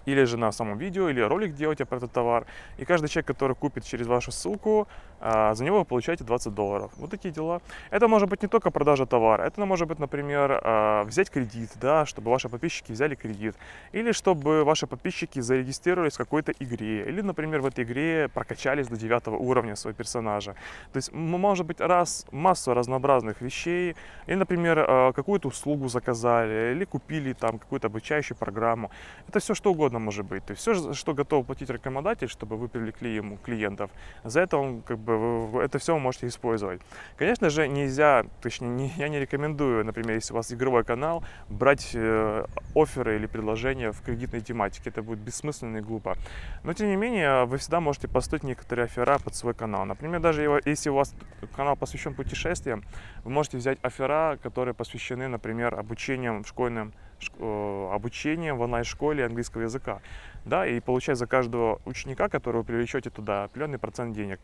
или 0.08 0.24
же 0.24 0.38
на 0.38 0.52
самом 0.52 0.78
видео, 0.78 1.10
или 1.10 1.22
ролик 1.22 1.54
делаете 1.54 1.86
про 1.86 1.98
этот 1.98 2.12
товар. 2.14 2.46
И 2.78 2.86
каждый 2.86 3.10
человек, 3.10 3.28
который 3.28 3.56
купит 3.56 3.84
через 3.84 4.08
вашу 4.08 4.32
ссылку, 4.32 4.88
а, 5.20 5.54
за 5.54 5.66
него 5.66 5.80
вы 5.80 5.86
получаете 5.86 6.24
20 6.24 6.54
долларов. 6.54 6.92
Вот 6.98 7.10
такие 7.10 7.34
дела. 7.34 7.62
Это 7.92 8.08
может 8.08 8.30
быть 8.30 8.42
не 8.42 8.48
только 8.48 8.72
продажа 8.72 9.06
товара, 9.06 9.44
это 9.44 9.66
может 9.66 9.88
быть, 9.88 10.00
например, 10.00 10.62
а, 10.64 11.04
взять 11.04 11.30
кредит, 11.30 11.72
да, 11.82 12.06
чтобы 12.06 12.32
ваши 12.32 12.48
подписчики 12.50 12.94
взяли 12.94 13.16
кредит, 13.16 13.56
или 13.92 14.14
чтобы 14.14 14.64
ваши 14.64 14.88
подписчики 14.88 15.42
зарегистрировались 15.42 16.14
в 16.14 16.18
какой-то 16.18 16.54
игре, 16.60 17.10
или, 17.10 17.22
например, 17.22 17.62
в 17.62 17.66
этой 17.66 17.84
игре 17.84 18.30
прокачались 18.34 18.88
до 18.88 18.96
9 18.96 19.28
уровня 19.28 19.76
своего 19.76 19.98
персонажа. 19.98 20.54
То 20.94 20.98
есть 20.98 21.12
может 21.12 21.66
быть 21.66 21.82
раз, 21.82 22.26
массу 22.32 22.74
разнообразных 22.74 23.42
вещей, 23.42 23.96
или, 24.28 24.36
например, 24.36 24.86
а, 24.88 25.12
какую-то 25.12 25.50
услугу 25.50 25.90
заказали, 25.90 26.72
или 26.74 26.86
купили 26.86 27.34
там 27.34 27.60
какую-то 27.60 27.88
обучающую 27.88 28.38
программу. 28.38 28.90
Это 29.28 29.40
все 29.40 29.54
что 29.54 29.72
угодно 29.72 29.97
может 30.00 30.26
быть. 30.26 30.46
То 30.46 30.52
есть 30.52 30.62
все, 30.62 30.94
что 30.94 31.14
готов 31.14 31.46
платить 31.46 31.70
рекламодатель, 31.70 32.28
чтобы 32.28 32.58
вы 32.58 32.68
привлекли 32.68 33.16
ему 33.16 33.38
клиентов, 33.38 33.92
за 34.24 34.42
это 34.42 34.58
он 34.58 34.82
как 34.82 34.98
бы 34.98 35.62
это 35.62 35.80
все 35.80 35.94
вы 35.94 36.00
можете 36.00 36.28
использовать. 36.28 36.82
Конечно 37.18 37.50
же, 37.50 37.68
нельзя, 37.68 38.26
точнее, 38.42 38.70
не, 38.70 38.94
я 38.98 39.10
не 39.10 39.20
рекомендую, 39.20 39.86
например, 39.86 40.16
если 40.16 40.34
у 40.34 40.38
вас 40.38 40.52
игровой 40.52 40.84
канал, 40.84 41.24
брать 41.50 41.92
э, 41.94 42.46
оферы 42.76 43.16
или 43.16 43.26
предложения 43.26 43.92
в 43.92 44.02
кредитной 44.02 44.42
тематике. 44.42 44.90
Это 44.90 45.02
будет 45.02 45.20
бессмысленно 45.20 45.78
и 45.78 45.82
глупо. 45.82 46.16
Но, 46.64 46.74
тем 46.74 46.88
не 46.88 46.96
менее, 46.96 47.46
вы 47.46 47.58
всегда 47.58 47.80
можете 47.80 48.08
построить 48.08 48.44
некоторые 48.44 48.86
оффера 48.86 49.20
под 49.20 49.36
свой 49.36 49.54
канал. 49.54 49.86
Например, 49.86 50.20
даже 50.20 50.62
если 50.66 50.90
у 50.90 50.96
вас 50.96 51.14
канал 51.56 51.76
посвящен 51.76 52.14
путешествиям, 52.14 52.84
вы 53.24 53.32
можете 53.32 53.58
взять 53.58 53.78
оффера, 53.82 54.38
которые 54.42 54.74
посвящены, 54.74 55.28
например, 55.28 55.76
обучением 55.76 56.46
школьным 56.46 56.94
обучением 57.40 58.58
в 58.58 58.62
онлайн-школе 58.62 59.26
английского 59.26 59.64
языка 59.64 60.02
да, 60.46 60.66
и 60.66 60.80
получать 60.80 61.18
за 61.18 61.28
каждого 61.28 61.82
ученика, 61.86 62.30
которого 62.30 62.64
привлечете 62.64 63.10
туда, 63.10 63.46
определенный 63.46 63.80
процент 63.80 64.16
денег. 64.16 64.40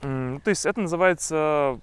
То 0.00 0.42
есть 0.46 0.66
это 0.66 0.80
называется 0.80 1.78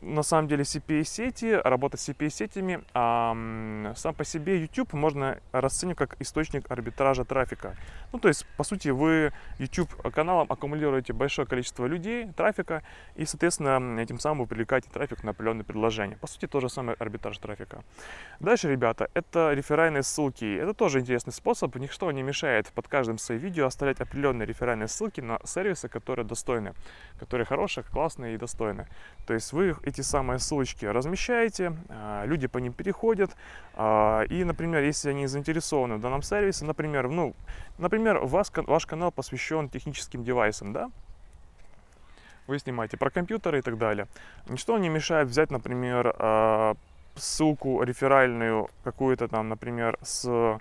на 0.00 0.22
самом 0.22 0.48
деле 0.48 0.62
CPA-сети, 0.62 1.60
работа 1.64 1.96
с 1.96 2.08
CPA-сетями, 2.08 2.84
а, 2.94 3.92
сам 3.96 4.14
по 4.14 4.24
себе 4.24 4.60
YouTube 4.60 4.92
можно 4.92 5.38
расценивать 5.52 5.98
как 5.98 6.16
источник 6.20 6.70
арбитража 6.70 7.24
трафика. 7.24 7.76
Ну, 8.12 8.18
то 8.18 8.28
есть, 8.28 8.46
по 8.56 8.64
сути, 8.64 8.88
вы 8.88 9.32
YouTube 9.58 9.90
каналом 10.12 10.46
аккумулируете 10.50 11.12
большое 11.12 11.46
количество 11.46 11.86
людей, 11.86 12.28
трафика, 12.36 12.82
и, 13.14 13.24
соответственно, 13.24 14.00
этим 14.00 14.18
самым 14.18 14.40
вы 14.40 14.46
привлекаете 14.46 14.90
трафик 14.90 15.24
на 15.24 15.30
определенные 15.30 15.64
предложения. 15.64 16.16
По 16.16 16.26
сути, 16.26 16.46
то 16.46 16.60
же 16.60 16.68
самое 16.68 16.96
арбитраж 16.98 17.38
трафика. 17.38 17.82
Дальше, 18.40 18.70
ребята, 18.70 19.08
это 19.14 19.52
реферальные 19.54 20.02
ссылки. 20.02 20.56
Это 20.56 20.74
тоже 20.74 21.00
интересный 21.00 21.32
способ, 21.32 21.74
ничто 21.76 22.10
не 22.12 22.22
мешает 22.22 22.68
под 22.74 22.88
каждым 22.88 23.18
своим 23.18 23.40
видео 23.40 23.66
оставлять 23.66 24.00
определенные 24.00 24.46
реферальные 24.46 24.88
ссылки 24.88 25.20
на 25.20 25.38
сервисы, 25.44 25.88
которые 25.88 26.26
достойны, 26.26 26.74
которые 27.18 27.46
хорошие, 27.46 27.84
классные 27.84 28.34
и 28.34 28.38
достойны. 28.38 28.86
То 29.26 29.34
есть 29.34 29.52
вы 29.52 29.76
эти 29.86 30.00
самые 30.00 30.40
ссылочки 30.40 30.84
размещаете, 30.84 31.76
а, 31.88 32.24
люди 32.26 32.48
по 32.48 32.58
ним 32.58 32.72
переходят, 32.72 33.30
а, 33.74 34.22
и, 34.22 34.42
например, 34.42 34.82
если 34.82 35.10
они 35.10 35.26
заинтересованы 35.28 35.94
в 35.94 36.00
данном 36.00 36.22
сервисе, 36.22 36.64
например, 36.64 37.08
ну, 37.08 37.34
например, 37.78 38.18
вас, 38.18 38.52
ваш 38.54 38.84
канал 38.84 39.12
посвящен 39.12 39.68
техническим 39.68 40.24
девайсам, 40.24 40.72
да, 40.72 40.90
вы 42.48 42.58
снимаете 42.58 42.96
про 42.96 43.10
компьютеры 43.10 43.60
и 43.60 43.62
так 43.62 43.78
далее. 43.78 44.08
Ничто 44.48 44.76
не 44.78 44.88
мешает 44.88 45.28
взять, 45.28 45.50
например, 45.52 46.14
а, 46.18 46.74
ссылку 47.14 47.82
реферальную 47.82 48.68
какую-то 48.82 49.28
там, 49.28 49.48
например, 49.48 49.96
с 50.02 50.58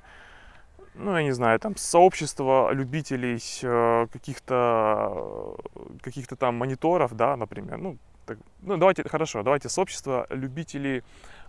ну, 0.98 1.18
я 1.18 1.24
не 1.24 1.32
знаю, 1.32 1.60
там, 1.60 1.76
сообщество 1.76 2.72
любителей 2.72 3.44
э, 3.64 4.08
каких-то 4.14 5.58
каких-то 6.02 6.38
там 6.38 6.56
мониторов, 6.56 7.14
да, 7.14 7.36
например, 7.36 7.80
ну, 7.80 7.98
так, 8.26 8.38
ну, 8.62 8.78
давайте, 8.78 9.08
хорошо, 9.08 9.44
давайте 9.44 9.70
сообщество 9.70 10.28
любителей 10.30 11.04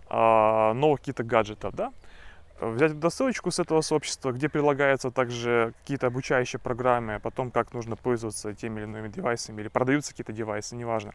а, 0.09 0.73
новых 0.73 0.99
каких-то 0.99 1.23
гаджетов, 1.23 1.75
да, 1.75 1.91
взять 2.59 2.93
эту 2.93 3.09
ссылочку 3.09 3.51
с 3.51 3.59
этого 3.59 3.81
сообщества, 3.81 4.31
где 4.31 4.49
прилагаются 4.49 5.11
также 5.11 5.73
какие-то 5.81 6.07
обучающие 6.07 6.59
программы 6.59 7.15
о 7.15 7.31
том, 7.31 7.51
как 7.51 7.73
нужно 7.73 7.95
пользоваться 7.95 8.53
теми 8.53 8.79
или 8.79 8.87
иными 8.87 9.09
девайсами, 9.09 9.61
или 9.61 9.67
продаются 9.67 10.11
какие-то 10.11 10.33
девайсы, 10.33 10.75
неважно. 10.75 11.13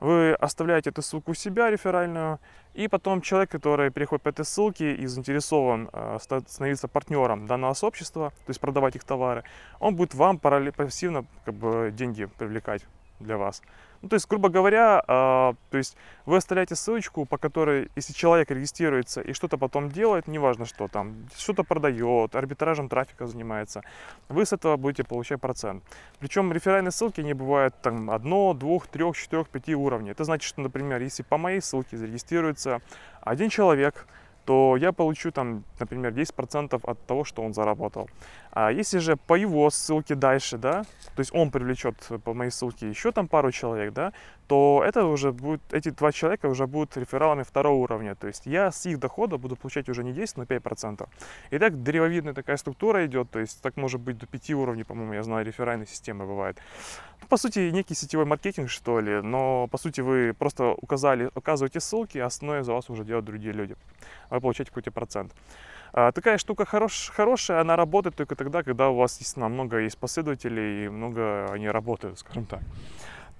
Вы 0.00 0.32
оставляете 0.32 0.88
эту 0.90 1.02
ссылку 1.02 1.32
у 1.32 1.34
себя 1.34 1.70
реферальную, 1.70 2.38
и 2.72 2.88
потом 2.88 3.20
человек, 3.20 3.50
который 3.50 3.90
переходит 3.90 4.22
по 4.22 4.30
этой 4.30 4.46
ссылке 4.46 4.94
и 4.94 5.06
заинтересован 5.06 5.90
э, 5.92 6.18
становиться 6.46 6.88
партнером 6.88 7.46
данного 7.46 7.74
сообщества, 7.74 8.30
то 8.30 8.50
есть 8.50 8.60
продавать 8.60 8.96
их 8.96 9.04
товары, 9.04 9.44
он 9.78 9.96
будет 9.96 10.14
вам 10.14 10.38
параллельно 10.38 10.72
пассивно 10.72 11.26
как 11.44 11.54
бы, 11.54 11.92
деньги 11.94 12.24
привлекать 12.24 12.86
для 13.18 13.36
вас. 13.36 13.60
Ну, 14.02 14.08
то 14.08 14.14
есть, 14.14 14.26
грубо 14.28 14.48
говоря, 14.48 15.02
э, 15.06 15.52
то 15.70 15.78
есть 15.78 15.96
вы 16.24 16.38
оставляете 16.38 16.74
ссылочку, 16.74 17.26
по 17.26 17.36
которой, 17.36 17.90
если 17.96 18.14
человек 18.14 18.50
регистрируется 18.50 19.20
и 19.20 19.34
что-то 19.34 19.58
потом 19.58 19.90
делает, 19.90 20.26
неважно 20.26 20.64
что 20.64 20.88
там, 20.88 21.28
что-то 21.36 21.64
продает, 21.64 22.34
арбитражем 22.34 22.88
трафика 22.88 23.26
занимается, 23.26 23.82
вы 24.30 24.46
с 24.46 24.54
этого 24.54 24.78
будете 24.78 25.04
получать 25.04 25.40
процент. 25.40 25.84
Причем 26.18 26.50
реферальные 26.50 26.92
ссылки 26.92 27.20
не 27.20 27.34
бывают 27.34 27.74
там 27.82 28.10
одно, 28.10 28.54
двух, 28.54 28.86
трех, 28.86 29.16
четырех, 29.16 29.48
пяти 29.48 29.74
уровней. 29.74 30.12
Это 30.12 30.24
значит, 30.24 30.48
что, 30.48 30.62
например, 30.62 31.02
если 31.02 31.22
по 31.22 31.36
моей 31.36 31.60
ссылке 31.60 31.98
зарегистрируется 31.98 32.80
один 33.20 33.50
человек, 33.50 34.06
то 34.44 34.76
я 34.76 34.92
получу 34.92 35.30
там, 35.30 35.64
например, 35.78 36.12
10% 36.12 36.80
от 36.82 37.06
того, 37.06 37.24
что 37.24 37.42
он 37.42 37.54
заработал. 37.54 38.08
А 38.52 38.70
если 38.72 38.98
же 38.98 39.16
по 39.16 39.34
его 39.34 39.70
ссылке 39.70 40.14
дальше, 40.14 40.58
да, 40.58 40.82
то 41.14 41.20
есть 41.20 41.34
он 41.34 41.50
привлечет 41.50 41.96
по 42.24 42.34
моей 42.34 42.50
ссылке 42.50 42.88
еще 42.88 43.12
там 43.12 43.28
пару 43.28 43.52
человек, 43.52 43.92
да, 43.92 44.12
то 44.50 44.82
это 44.84 45.04
уже 45.04 45.30
будет, 45.30 45.60
эти 45.72 45.90
два 45.90 46.10
человека 46.10 46.46
уже 46.46 46.66
будут 46.66 46.96
рефералами 46.96 47.44
второго 47.44 47.76
уровня. 47.76 48.16
То 48.16 48.26
есть 48.26 48.46
я 48.46 48.72
с 48.72 48.84
их 48.86 48.98
дохода 48.98 49.38
буду 49.38 49.54
получать 49.54 49.88
уже 49.88 50.02
не 50.02 50.12
10, 50.12 50.38
но 50.38 50.42
5%. 50.42 51.08
И 51.52 51.58
так 51.58 51.82
древовидная 51.84 52.34
такая 52.34 52.56
структура 52.56 53.06
идет, 53.06 53.30
то 53.30 53.38
есть 53.38 53.62
так 53.62 53.76
может 53.76 54.00
быть 54.00 54.18
до 54.18 54.26
5 54.26 54.50
уровней, 54.50 54.82
по-моему, 54.82 55.12
я 55.12 55.22
знаю, 55.22 55.46
реферальные 55.46 55.86
системы 55.86 56.26
бывают. 56.26 56.58
Ну, 57.20 57.28
по 57.28 57.36
сути, 57.36 57.70
некий 57.70 57.94
сетевой 57.94 58.24
маркетинг, 58.24 58.70
что 58.70 58.98
ли, 58.98 59.22
но 59.22 59.68
по 59.70 59.78
сути 59.78 60.00
вы 60.00 60.34
просто 60.34 60.74
указали, 60.82 61.30
указываете 61.36 61.78
ссылки, 61.78 62.18
а 62.18 62.26
остальное 62.26 62.64
за 62.64 62.72
вас 62.72 62.90
уже 62.90 63.04
делают 63.04 63.26
другие 63.26 63.52
люди. 63.52 63.76
Вы 64.30 64.40
получаете 64.40 64.70
какой-то 64.70 64.90
процент. 64.90 65.32
А, 65.92 66.10
такая 66.10 66.38
штука 66.38 66.64
хорош, 66.64 67.12
хорошая, 67.14 67.60
она 67.60 67.76
работает 67.76 68.16
только 68.16 68.34
тогда, 68.34 68.64
когда 68.64 68.88
у 68.88 68.96
вас 68.96 69.20
есть 69.20 69.36
много 69.36 69.78
есть 69.78 69.98
последователей 69.98 70.86
и 70.86 70.88
много 70.88 71.52
они 71.52 71.70
работают, 71.70 72.18
скажем 72.18 72.46
так. 72.46 72.60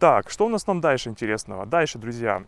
Так, 0.01 0.31
что 0.31 0.47
у 0.47 0.49
нас 0.49 0.65
там 0.65 0.81
дальше 0.81 1.11
интересного? 1.11 1.67
Дальше, 1.67 1.99
друзья, 1.99 2.45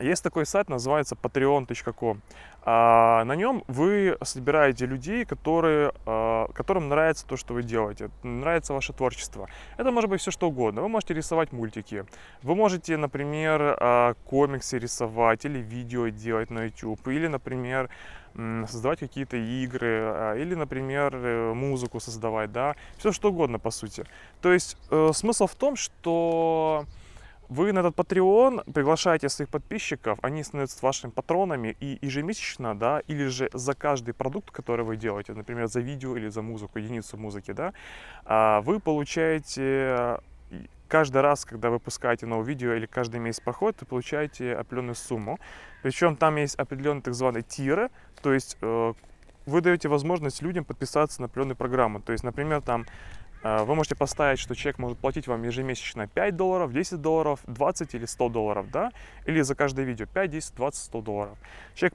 есть 0.00 0.22
такой 0.22 0.44
сайт, 0.44 0.68
называется 0.68 1.14
patreon.com. 1.14 2.20
А, 2.66 3.24
на 3.24 3.36
нем 3.36 3.62
вы 3.68 4.16
собираете 4.22 4.86
людей, 4.86 5.24
которые, 5.24 5.92
а, 6.06 6.48
которым 6.52 6.88
нравится 6.88 7.26
то, 7.26 7.36
что 7.36 7.54
вы 7.54 7.62
делаете, 7.62 8.10
нравится 8.22 8.72
ваше 8.72 8.92
творчество. 8.92 9.48
Это 9.76 9.92
может 9.92 10.10
быть 10.10 10.20
все 10.20 10.30
что 10.30 10.48
угодно. 10.48 10.82
Вы 10.82 10.88
можете 10.88 11.14
рисовать 11.14 11.52
мультики, 11.52 12.06
вы 12.42 12.54
можете, 12.54 12.96
например, 12.96 13.76
а, 13.78 14.14
комиксы 14.24 14.78
рисовать 14.78 15.44
или 15.44 15.58
видео 15.58 16.08
делать 16.08 16.50
на 16.50 16.64
YouTube, 16.64 17.06
или, 17.08 17.28
например, 17.28 17.88
создавать 18.66 18.98
какие-то 18.98 19.36
игры, 19.36 20.34
или, 20.40 20.56
например, 20.56 21.14
э, 21.14 21.52
музыку 21.54 22.00
создавать, 22.00 22.50
да, 22.50 22.74
все 22.98 23.12
что 23.12 23.28
угодно, 23.28 23.60
по 23.60 23.70
сути. 23.70 24.04
То 24.42 24.52
есть 24.52 24.76
э, 24.90 25.10
смысл 25.14 25.46
в 25.46 25.54
том, 25.54 25.76
что 25.76 26.84
вы 27.54 27.72
на 27.72 27.80
этот 27.80 27.94
Patreon 27.94 28.72
приглашаете 28.72 29.28
своих 29.28 29.48
подписчиков, 29.48 30.18
они 30.22 30.42
становятся 30.42 30.78
вашими 30.82 31.10
патронами, 31.10 31.76
и 31.80 31.98
ежемесячно, 32.02 32.74
да, 32.74 33.00
или 33.06 33.26
же 33.26 33.48
за 33.52 33.74
каждый 33.74 34.12
продукт, 34.12 34.50
который 34.50 34.84
вы 34.84 34.96
делаете, 34.96 35.34
например, 35.34 35.68
за 35.68 35.80
видео 35.80 36.16
или 36.16 36.28
за 36.28 36.42
музыку, 36.42 36.78
единицу 36.78 37.16
музыки, 37.16 37.52
да, 37.52 37.72
а, 38.24 38.60
вы 38.62 38.80
получаете 38.80 40.18
каждый 40.88 41.22
раз, 41.22 41.44
когда 41.44 41.68
вы 41.68 41.74
выпускаете 41.74 42.26
новое 42.26 42.46
видео 42.46 42.74
или 42.74 42.86
каждый 42.86 43.20
месяц 43.20 43.40
проходит, 43.40 43.80
вы 43.80 43.86
получаете 43.86 44.54
определенную 44.54 44.94
сумму. 44.94 45.38
Причем 45.82 46.16
там 46.16 46.36
есть 46.36 46.56
определенные 46.56 47.02
так 47.02 47.14
званые 47.14 47.42
тиры, 47.42 47.90
то 48.22 48.32
есть 48.32 48.56
э, 48.60 48.92
вы 49.46 49.60
даете 49.60 49.88
возможность 49.88 50.42
людям 50.42 50.64
подписаться 50.64 51.20
на 51.20 51.26
определенную 51.26 51.56
программу. 51.56 52.00
То 52.00 52.12
есть, 52.12 52.24
например, 52.24 52.62
там 52.62 52.86
вы 53.44 53.74
можете 53.74 53.94
поставить, 53.94 54.38
что 54.38 54.54
человек 54.54 54.78
может 54.78 54.98
платить 54.98 55.26
вам 55.26 55.42
ежемесячно 55.42 56.08
5 56.08 56.36
долларов, 56.36 56.72
10 56.72 57.00
долларов, 57.00 57.40
20 57.46 57.94
или 57.94 58.06
100 58.06 58.28
долларов, 58.30 58.70
да, 58.70 58.90
или 59.26 59.42
за 59.42 59.54
каждое 59.54 59.84
видео 59.84 60.06
5, 60.06 60.30
10, 60.30 60.54
20, 60.56 60.84
100 60.84 61.00
долларов. 61.02 61.38
Человек 61.74 61.94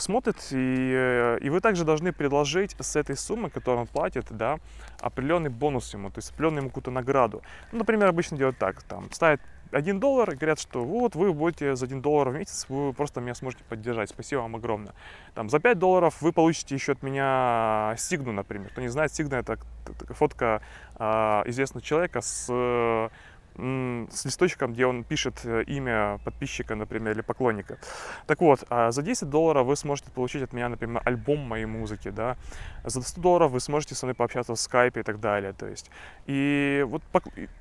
смотрит, 0.00 0.36
и, 0.52 0.92
э, 0.94 1.38
и 1.40 1.50
вы 1.50 1.60
также 1.60 1.84
должны 1.84 2.12
предложить 2.12 2.76
с 2.78 2.96
этой 2.96 3.16
суммы, 3.16 3.50
которую 3.50 3.82
он 3.82 3.86
платит, 3.86 4.26
да, 4.30 4.58
определенный 5.00 5.50
бонус 5.50 5.92
ему, 5.94 6.10
то 6.10 6.18
есть 6.18 6.30
определенную 6.30 6.62
ему 6.62 6.68
какую-то 6.68 6.90
награду. 6.90 7.42
Ну, 7.72 7.78
например, 7.78 8.08
обычно 8.08 8.36
делают 8.36 8.58
так, 8.58 8.82
там, 8.82 9.10
ставят 9.10 9.40
1 9.74 10.00
доллар 10.00 10.30
и 10.30 10.36
говорят, 10.36 10.60
что 10.60 10.84
вот 10.84 11.16
вы 11.16 11.32
будете 11.32 11.76
за 11.76 11.86
1 11.86 12.00
доллар 12.00 12.30
в 12.30 12.34
месяц, 12.34 12.66
вы 12.68 12.92
просто 12.92 13.20
меня 13.20 13.34
сможете 13.34 13.64
поддержать. 13.64 14.10
Спасибо 14.10 14.40
вам 14.40 14.56
огромное. 14.56 14.94
Там, 15.34 15.50
за 15.50 15.58
5 15.58 15.78
долларов 15.78 16.22
вы 16.22 16.32
получите 16.32 16.74
еще 16.74 16.92
от 16.92 17.02
меня 17.02 17.94
сигну, 17.98 18.32
например. 18.32 18.70
Кто 18.70 18.80
не 18.80 18.88
знает, 18.88 19.12
сигна 19.12 19.40
это 19.40 19.58
фотка 20.10 20.62
э, 20.96 21.04
известного 21.46 21.84
человека 21.84 22.20
с 22.20 23.10
с 23.56 24.24
листочком, 24.24 24.72
где 24.72 24.86
он 24.86 25.04
пишет 25.04 25.40
э, 25.44 25.62
имя 25.66 26.18
подписчика, 26.24 26.74
например, 26.74 27.12
или 27.12 27.20
поклонника. 27.20 27.78
Так 28.26 28.40
вот, 28.40 28.64
а 28.68 28.90
за 28.90 29.02
10 29.02 29.30
долларов 29.30 29.66
вы 29.66 29.76
сможете 29.76 30.10
получить 30.10 30.42
от 30.42 30.52
меня, 30.52 30.68
например, 30.68 31.02
альбом 31.04 31.38
моей 31.38 31.66
музыки, 31.66 32.10
да. 32.10 32.36
За 32.84 33.00
100 33.00 33.20
долларов 33.20 33.52
вы 33.52 33.60
сможете 33.60 33.94
со 33.94 34.06
мной 34.06 34.14
пообщаться 34.14 34.54
в 34.54 34.58
скайпе 34.58 35.00
и 35.00 35.02
так 35.02 35.20
далее, 35.20 35.52
то 35.52 35.66
есть. 35.66 35.90
И 36.26 36.84
вот 36.88 37.02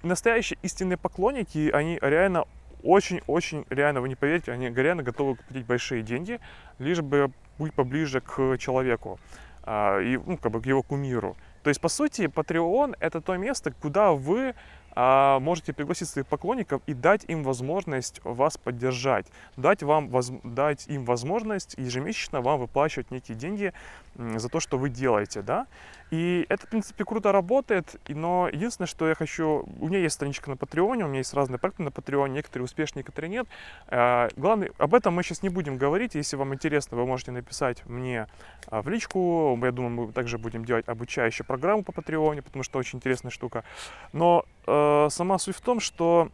настоящие 0.02 0.58
истинные 0.64 0.98
поклонники, 0.98 1.70
они 1.72 2.00
реально 2.02 2.46
очень-очень, 2.84 3.66
реально, 3.70 4.02
вы 4.02 4.10
не 4.10 4.16
поверите, 4.16 4.52
они 4.52 4.70
реально 4.70 5.04
готовы 5.04 5.36
платить 5.36 5.66
большие 5.66 6.02
деньги, 6.02 6.40
лишь 6.80 7.02
бы 7.02 7.32
быть 7.60 7.74
поближе 7.74 8.20
к 8.20 8.58
человеку 8.58 9.20
а, 9.64 10.00
и, 10.00 10.18
ну, 10.18 10.38
как 10.38 10.52
бы 10.52 10.62
к 10.62 10.66
его 10.66 10.84
кумиру. 10.84 11.38
То 11.64 11.70
есть, 11.70 11.80
по 11.80 11.88
сути, 11.88 12.24
Patreon— 12.24 12.96
это 13.00 13.22
то 13.22 13.38
место, 13.38 13.72
куда 13.72 14.12
вы 14.12 14.54
можете 14.96 15.74
пригласить 15.74 16.10
своих 16.10 16.28
поклонников 16.28 16.82
и 16.86 16.94
дать 16.94 17.26
им 17.28 17.44
возможность 17.44 18.22
вас 18.24 18.58
поддержать, 18.58 19.26
дать, 19.58 19.84
вам, 19.84 20.12
дать 20.44 20.88
им 20.88 21.06
возможность 21.06 21.76
ежемесячно 21.78 22.42
вам 22.42 22.60
выплачивать 22.60 23.12
некие 23.12 23.38
деньги 23.38 23.74
за 24.16 24.50
то, 24.50 24.60
что 24.60 24.78
вы 24.78 24.90
делаете, 24.90 25.42
да. 25.42 25.68
И 26.14 26.46
это, 26.48 26.68
в 26.68 26.70
принципе, 26.70 27.06
круто 27.06 27.32
работает, 27.32 27.96
но 28.08 28.48
единственное, 28.48 28.88
что 28.88 29.08
я 29.08 29.16
хочу... 29.16 29.66
У 29.80 29.88
меня 29.88 29.98
есть 29.98 30.14
страничка 30.14 30.50
на 30.52 30.58
Патреоне, 30.58 31.06
у 31.06 31.08
меня 31.08 31.20
есть 31.20 31.34
разные 31.34 31.58
проекты 31.58 31.82
на 31.82 31.90
Патреоне, 31.90 32.36
некоторые 32.36 32.66
успешные, 32.66 33.02
некоторые 33.02 33.32
нет. 33.32 33.48
А, 33.88 34.30
главное, 34.36 34.70
об 34.78 34.94
этом 34.94 35.16
мы 35.16 35.24
сейчас 35.24 35.42
не 35.42 35.50
будем 35.50 35.78
говорить. 35.78 36.14
Если 36.14 36.36
вам 36.36 36.54
интересно, 36.54 36.98
вы 36.98 37.08
можете 37.08 37.32
написать 37.32 37.84
мне 37.88 38.28
а, 38.68 38.84
в 38.84 38.90
личку. 38.90 39.60
Я 39.64 39.72
думаю, 39.72 40.08
мы 40.08 40.12
также 40.14 40.38
будем 40.38 40.66
делать 40.66 40.88
обучающую 40.88 41.48
программу 41.48 41.84
по 41.84 41.92
Патреоне, 41.92 42.44
потому 42.44 42.62
что 42.62 42.78
очень 42.78 42.98
интересная 42.98 43.32
штука. 43.32 43.64
Но 44.12 44.46
э, 44.68 45.08
сама 45.10 45.40
суть 45.40 45.56
в 45.56 45.62
том, 45.62 45.80
что 45.80 46.30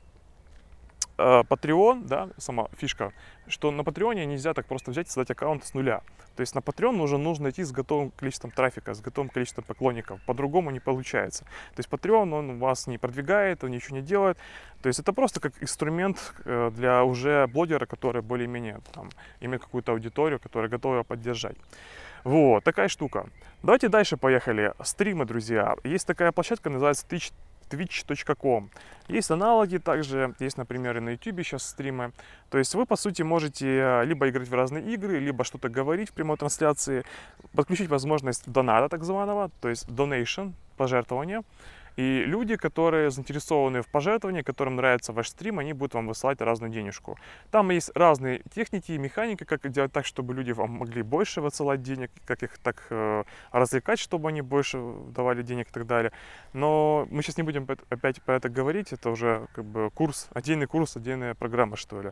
Patreon, 1.20 2.06
да, 2.08 2.30
сама 2.38 2.68
фишка, 2.78 3.12
что 3.48 3.72
на 3.72 3.84
Патреоне 3.84 4.26
нельзя 4.26 4.54
так 4.54 4.66
просто 4.66 4.92
взять 4.92 5.08
и 5.08 5.10
создать 5.10 5.32
аккаунт 5.32 5.66
с 5.66 5.74
нуля. 5.74 6.02
То 6.36 6.42
есть 6.42 6.56
на 6.56 6.60
Patreon 6.60 7.02
уже 7.02 7.18
нужно 7.18 7.50
идти 7.50 7.64
с 7.64 7.72
готовым 7.72 8.12
количеством 8.12 8.52
трафика, 8.52 8.94
с 8.94 9.02
готовым 9.02 9.30
количеством 9.30 9.66
поклонников. 9.66 10.22
По-другому 10.26 10.72
не 10.72 10.80
получается. 10.80 11.44
То 11.44 11.80
есть 11.80 11.90
Patreon, 11.90 12.34
он 12.34 12.60
вас 12.60 12.88
не 12.88 12.98
продвигает, 12.98 13.64
он 13.64 13.72
ничего 13.72 13.98
не 13.98 14.02
делает. 14.02 14.38
То 14.82 14.88
есть 14.88 15.00
это 15.00 15.12
просто 15.12 15.40
как 15.42 15.54
инструмент 15.62 16.34
э, 16.46 16.72
для 16.74 17.04
уже 17.04 17.48
блогера, 17.48 17.86
который 17.86 18.22
более-менее 18.22 18.80
там, 18.94 19.10
имеет 19.42 19.64
какую-то 19.64 19.92
аудиторию, 19.92 20.40
которая 20.40 20.70
готова 20.70 21.04
поддержать. 21.04 21.58
Вот, 22.24 22.64
такая 22.64 22.88
штука. 22.88 23.30
Давайте 23.64 23.90
дальше 23.90 24.18
поехали. 24.18 24.74
Стримы, 24.84 25.26
друзья. 25.26 25.76
Есть 25.84 26.08
такая 26.08 26.32
площадка, 26.32 26.70
называется 26.70 27.06
Twitch 27.10 27.34
twitch.com. 27.70 28.70
Есть 29.08 29.32
аналоги 29.32 29.78
также, 29.78 30.36
есть, 30.40 30.58
например, 30.58 30.98
и 30.98 31.00
на 31.00 31.10
YouTube 31.12 31.44
сейчас 31.44 31.64
стримы. 31.64 32.12
То 32.50 32.58
есть 32.58 32.76
вы, 32.76 32.86
по 32.86 32.96
сути, 32.96 33.24
можете 33.24 33.68
э, 33.68 34.06
либо 34.06 34.30
играть 34.30 34.48
в 34.48 34.54
разные 34.54 34.94
игры, 34.94 35.20
либо 35.20 35.44
что-то 35.44 35.70
говорить 35.70 36.10
в 36.10 36.14
прямой 36.14 36.38
трансляции, 36.38 37.04
подключить 37.54 37.90
возможность 37.90 38.50
доната 38.52 38.90
так 38.90 39.04
званого, 39.04 39.50
то 39.62 39.70
есть 39.70 39.88
donation, 39.88 40.54
пожертвования. 40.78 41.44
И 42.00 42.24
люди, 42.26 42.56
которые 42.56 43.12
заинтересованы 43.12 43.82
в 43.82 43.88
пожертвовании, 43.88 44.42
которым 44.42 44.78
нравится 44.78 45.12
ваш 45.12 45.28
стрим, 45.28 45.60
они 45.60 45.74
будут 45.74 45.96
вам 45.96 46.08
высылать 46.08 46.40
разную 46.40 46.72
денежку. 46.72 47.18
Там 47.52 47.72
есть 47.72 47.92
разные 47.94 48.42
техники 48.56 48.94
и 48.94 48.98
механики, 48.98 49.44
как 49.44 49.70
делать 49.70 49.92
так, 49.92 50.06
чтобы 50.06 50.34
люди 50.34 50.54
вам 50.54 50.70
могли 50.72 51.02
больше 51.02 51.42
высылать 51.42 51.82
денег, 51.82 52.10
как 52.26 52.42
их 52.44 52.58
так 52.60 52.88
э, 52.90 53.24
развлекать, 53.52 54.00
чтобы 54.00 54.30
они 54.30 54.42
больше 54.42 54.82
давали 55.14 55.44
денег 55.44 55.68
и 55.68 55.74
так 55.74 55.86
далее. 55.88 56.14
Но 56.54 57.06
мы 57.12 57.22
сейчас 57.22 57.36
не 57.36 57.44
будем 57.44 57.68
опять 57.90 58.22
про 58.22 58.36
это 58.36 58.48
говорить, 58.48 58.94
это 58.94 59.10
уже 59.10 59.48
как 59.54 59.66
бы 59.66 59.92
курс, 59.94 60.30
отдельный 60.34 60.68
курс, 60.68 60.96
отдельная 60.96 61.34
программа, 61.36 61.76
что 61.76 62.02
ли. 62.02 62.12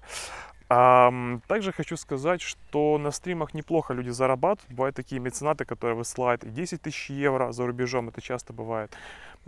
Также 0.67 1.71
хочу 1.71 1.95
сказать, 1.95 2.41
что 2.41 2.97
на 2.97 3.11
стримах 3.11 3.53
неплохо 3.53 3.93
люди 3.93 4.09
зарабатывают. 4.09 4.69
Бывают 4.69 4.95
такие 4.97 5.21
меценаты, 5.21 5.63
которые 5.63 5.95
высылают 5.95 6.43
и 6.43 6.49
10 6.49 6.81
тысяч 6.81 7.09
евро 7.09 7.53
за 7.53 7.65
рубежом, 7.65 8.09
это 8.09 8.21
часто 8.21 8.51
бывает. 8.51 8.93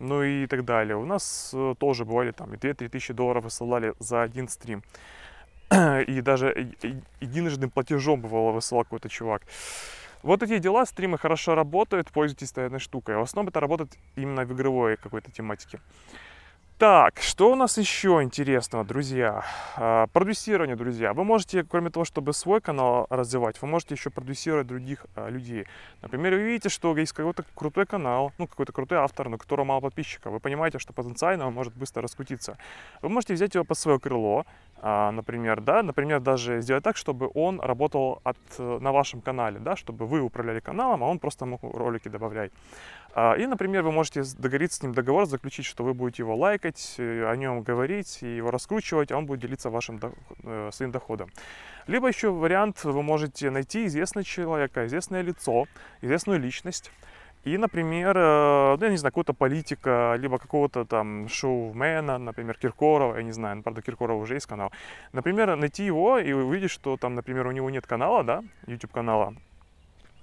Ну 0.01 0.23
и 0.23 0.47
так 0.47 0.63
далее. 0.63 0.95
У 0.95 1.05
нас 1.05 1.51
э, 1.53 1.75
тоже 1.77 2.05
бывали 2.05 2.31
там 2.31 2.53
и 2.53 2.57
2-3 2.57 2.87
тысячи 2.87 3.13
долларов 3.13 3.43
высылали 3.43 3.93
за 3.99 4.21
один 4.21 4.47
стрим. 4.47 4.81
И 6.07 6.21
даже 6.21 6.71
единожды 7.19 7.67
платежом 7.67 8.21
бывало 8.21 8.51
высылал 8.51 8.85
какой-то 8.85 9.09
чувак. 9.09 9.41
Вот 10.23 10.41
эти 10.41 10.57
дела, 10.57 10.85
стримы 10.85 11.17
хорошо 11.17 11.53
работают, 11.53 12.11
пользуйтесь 12.11 12.53
этой 12.53 12.79
штукой. 12.79 13.17
В 13.17 13.21
основном 13.21 13.49
это 13.49 13.59
работает 13.59 13.91
именно 14.15 14.45
в 14.45 14.53
игровой 14.53 14.95
какой-то 14.95 15.31
тематике. 15.31 15.81
Так, 16.79 17.19
что 17.19 17.51
у 17.51 17.55
нас 17.55 17.77
еще 17.77 18.21
интересного, 18.23 18.85
друзья? 18.85 19.43
А, 19.75 20.07
продюсирование, 20.13 20.77
друзья. 20.77 21.11
Вы 21.11 21.25
можете, 21.25 21.65
кроме 21.65 21.89
того, 21.89 22.05
чтобы 22.05 22.31
свой 22.31 22.61
канал 22.61 23.05
развивать, 23.09 23.61
вы 23.61 23.67
можете 23.67 23.95
еще 23.95 24.09
продюсировать 24.09 24.65
других 24.65 25.05
а, 25.13 25.27
людей. 25.27 25.65
Например, 26.01 26.35
вы 26.35 26.43
видите, 26.43 26.69
что 26.69 26.95
есть 26.95 27.11
какой-то 27.11 27.43
крутой 27.53 27.85
канал, 27.85 28.31
ну, 28.37 28.47
какой-то 28.47 28.71
крутой 28.71 28.99
автор, 28.99 29.27
но 29.27 29.37
которого 29.37 29.65
мало 29.65 29.81
подписчиков. 29.81 30.31
Вы 30.31 30.39
понимаете, 30.39 30.79
что 30.79 30.93
потенциально 30.93 31.47
он 31.47 31.53
может 31.53 31.73
быстро 31.75 32.01
раскрутиться. 32.01 32.57
Вы 33.01 33.09
можете 33.09 33.33
взять 33.33 33.55
его 33.55 33.65
под 33.65 33.77
свое 33.77 33.99
крыло, 33.99 34.45
например, 34.81 35.61
да, 35.61 35.83
например, 35.83 36.19
даже 36.19 36.61
сделать 36.61 36.83
так, 36.83 36.97
чтобы 36.97 37.29
он 37.33 37.59
работал 37.59 38.21
от, 38.23 38.37
на 38.57 38.91
вашем 38.91 39.21
канале, 39.21 39.59
да, 39.59 39.75
чтобы 39.75 40.05
вы 40.05 40.21
управляли 40.21 40.59
каналом, 40.59 41.03
а 41.03 41.07
он 41.07 41.19
просто 41.19 41.45
мог 41.45 41.61
ролики 41.63 42.07
добавлять. 42.07 42.51
А, 43.13 43.33
и, 43.33 43.45
например, 43.47 43.83
вы 43.83 43.91
можете 43.91 44.23
договориться 44.37 44.79
с 44.79 44.83
ним 44.83 44.93
договор, 44.93 45.25
заключить, 45.25 45.65
что 45.65 45.83
вы 45.83 45.93
будете 45.93 46.23
его 46.23 46.35
лайкать, 46.35 46.95
э, 46.97 47.29
о 47.29 47.35
нем 47.35 47.63
говорить 47.63 48.19
и 48.21 48.37
его 48.37 48.51
раскручивать, 48.51 49.11
а 49.11 49.17
он 49.17 49.25
будет 49.25 49.39
делиться 49.39 49.69
вашим 49.69 49.99
э, 50.43 50.69
своим 50.71 50.91
доходом. 50.91 51.29
Либо 51.87 52.07
еще 52.07 52.29
вариант, 52.29 52.83
вы 52.83 53.01
можете 53.01 53.49
найти 53.49 53.87
известного 53.87 54.23
человека, 54.23 54.85
известное 54.85 55.21
лицо, 55.21 55.65
известную 56.01 56.39
личность, 56.39 56.91
и, 57.45 57.57
например, 57.57 58.17
э, 58.17 58.77
ну, 58.79 58.85
я 58.85 58.91
не 58.91 58.97
знаю, 58.97 59.11
какого-то 59.11 59.33
политика, 59.33 60.15
либо 60.19 60.37
какого-то 60.37 60.85
там 60.85 61.27
шоумена, 61.29 62.17
например, 62.17 62.57
Киркорова, 62.57 63.17
я 63.17 63.23
не 63.23 63.31
знаю, 63.31 63.57
ну, 63.57 63.63
правда, 63.63 63.81
Киркорова 63.81 64.21
уже 64.21 64.35
есть 64.35 64.45
канал. 64.45 64.71
Например, 65.13 65.55
найти 65.55 65.85
его 65.85 66.19
и 66.19 66.33
увидеть, 66.33 66.71
что 66.71 66.97
там, 66.97 67.15
например, 67.15 67.47
у 67.47 67.51
него 67.51 67.69
нет 67.69 67.87
канала, 67.87 68.23
да, 68.23 68.43
YouTube 68.67 68.91
канала, 68.91 69.33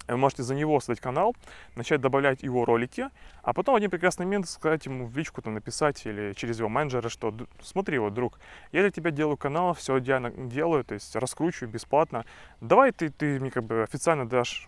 вы 0.09 0.16
можете 0.16 0.42
за 0.42 0.55
него 0.55 0.81
создать 0.81 1.01
канал, 1.01 1.35
начать 1.75 2.01
добавлять 2.01 2.42
его 2.42 2.64
ролики, 2.64 3.09
а 3.42 3.53
потом 3.53 3.75
в 3.75 3.77
один 3.77 3.90
прекрасный 3.90 4.27
момент 4.27 4.49
сказать 4.49 4.87
ему 4.87 5.07
в 5.07 5.16
личку 5.16 5.42
там, 5.42 5.55
написать 5.55 6.05
или 6.07 6.33
через 6.35 6.59
его 6.59 6.69
менеджера, 6.69 7.09
что 7.09 7.35
смотри, 7.62 7.99
вот, 7.99 8.14
друг, 8.14 8.38
я 8.73 8.83
для 8.83 8.90
тебя 8.90 9.11
делаю 9.11 9.37
канал, 9.37 9.75
все 9.75 9.99
идеально 9.99 10.31
делаю, 10.31 10.85
то 10.85 10.95
есть 10.95 11.14
раскручиваю 11.16 11.71
бесплатно. 11.71 12.25
Давай 12.61 12.92
ты, 12.92 13.11
ты 13.11 13.38
мне 13.40 13.51
как 13.51 13.64
бы 13.64 13.83
официально 13.83 14.29
дашь 14.29 14.66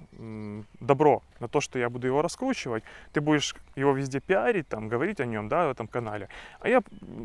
добро 0.81 1.23
на 1.41 1.49
то, 1.49 1.61
что 1.61 1.79
я 1.79 1.91
буду 1.91 2.07
его 2.07 2.23
раскручивать, 2.23 2.85
ты 3.13 3.21
будешь 3.21 3.55
его 3.77 3.93
везде 3.93 4.21
пиарить, 4.21 4.69
там, 4.69 4.89
говорить 4.89 5.21
о 5.21 5.27
нем, 5.27 5.49
да, 5.49 5.69
в 5.69 5.71
этом 5.71 5.89
канале. 5.89 6.29
А 6.61 6.69
я 6.69 6.83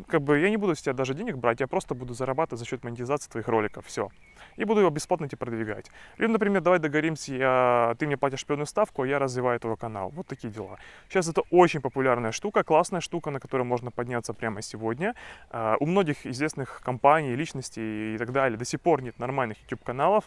как 0.08 0.22
бы 0.22 0.38
я 0.38 0.50
не 0.50 0.56
буду 0.56 0.74
с 0.74 0.82
тебя 0.82 0.92
даже 0.92 1.14
денег 1.14 1.36
брать, 1.36 1.60
я 1.60 1.66
просто 1.66 1.94
буду 1.94 2.14
зарабатывать 2.14 2.60
за 2.60 2.66
счет 2.66 2.84
монетизации 2.84 3.30
твоих 3.30 3.48
роликов, 3.48 3.86
все. 3.86 4.10
И 4.56 4.64
буду 4.64 4.80
его 4.80 4.90
бесплатно 4.90 5.28
тебе 5.28 5.38
продвигать. 5.38 5.90
Или, 6.18 6.26
например, 6.26 6.62
давай 6.62 6.78
договоримся, 6.78 7.34
я, 7.34 7.94
ты 7.98 8.06
мне 8.06 8.16
платишь 8.16 8.44
певную 8.44 8.66
ставку, 8.66 9.02
а 9.02 9.06
я 9.06 9.18
развиваю 9.18 9.60
твой 9.60 9.76
канал. 9.76 10.10
Вот 10.10 10.26
такие 10.26 10.52
дела. 10.52 10.78
Сейчас 11.08 11.28
это 11.28 11.42
очень 11.50 11.80
популярная 11.80 12.32
штука, 12.32 12.62
классная 12.62 13.00
штука, 13.00 13.30
на 13.30 13.40
которую 13.40 13.66
можно 13.66 13.90
подняться 13.90 14.34
прямо 14.34 14.62
сегодня. 14.62 15.14
Uh, 15.50 15.76
у 15.80 15.86
многих 15.86 16.26
известных 16.26 16.80
компаний, 16.82 17.36
личностей 17.36 18.14
и 18.14 18.18
так 18.18 18.32
далее 18.32 18.58
до 18.58 18.64
сих 18.64 18.80
пор 18.80 19.02
нет 19.02 19.18
нормальных 19.18 19.58
YouTube-каналов. 19.62 20.24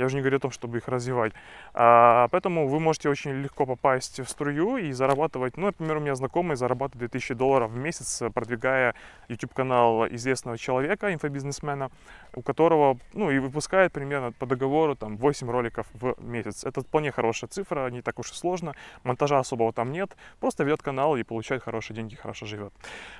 Я 0.00 0.06
уже 0.06 0.16
не 0.16 0.22
говорю 0.22 0.38
о 0.38 0.40
том, 0.40 0.50
чтобы 0.50 0.78
их 0.78 0.88
развивать. 0.88 1.32
А, 1.74 2.28
поэтому 2.28 2.66
вы 2.68 2.80
можете 2.80 3.10
очень 3.10 3.32
легко 3.32 3.66
попасть 3.66 4.18
в 4.18 4.26
струю 4.26 4.78
и 4.78 4.92
зарабатывать. 4.92 5.58
Ну, 5.58 5.66
например, 5.66 5.98
у 5.98 6.00
меня 6.00 6.14
знакомый 6.14 6.56
зарабатывает 6.56 7.10
2000 7.10 7.34
долларов 7.34 7.70
в 7.70 7.76
месяц, 7.76 8.22
продвигая 8.32 8.94
YouTube-канал 9.28 10.06
известного 10.06 10.56
человека, 10.56 11.12
инфобизнесмена, 11.12 11.90
у 12.34 12.40
которого, 12.40 12.96
ну, 13.12 13.30
и 13.30 13.38
выпускает 13.38 13.92
примерно 13.92 14.32
по 14.32 14.46
договору 14.46 14.96
там 14.96 15.18
8 15.18 15.50
роликов 15.50 15.86
в 15.92 16.14
месяц. 16.24 16.64
Это 16.64 16.80
вполне 16.80 17.12
хорошая 17.12 17.50
цифра, 17.50 17.90
не 17.90 18.00
так 18.00 18.18
уж 18.18 18.30
и 18.30 18.34
сложно. 18.34 18.74
Монтажа 19.04 19.38
особого 19.38 19.74
там 19.74 19.92
нет. 19.92 20.16
Просто 20.40 20.64
ведет 20.64 20.80
канал 20.80 21.16
и 21.16 21.24
получает 21.24 21.62
хорошие 21.62 21.94
деньги, 21.94 22.14
хорошо 22.14 22.46
живет. 22.46 22.72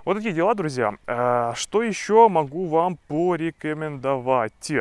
Вот 0.07 0.17
такие 0.17 0.33
дела, 0.33 0.55
друзья. 0.55 0.95
А, 1.07 1.53
что 1.55 1.83
еще 1.83 2.29
могу 2.31 2.69
вам 2.69 2.97
порекомендовать? 3.07 4.73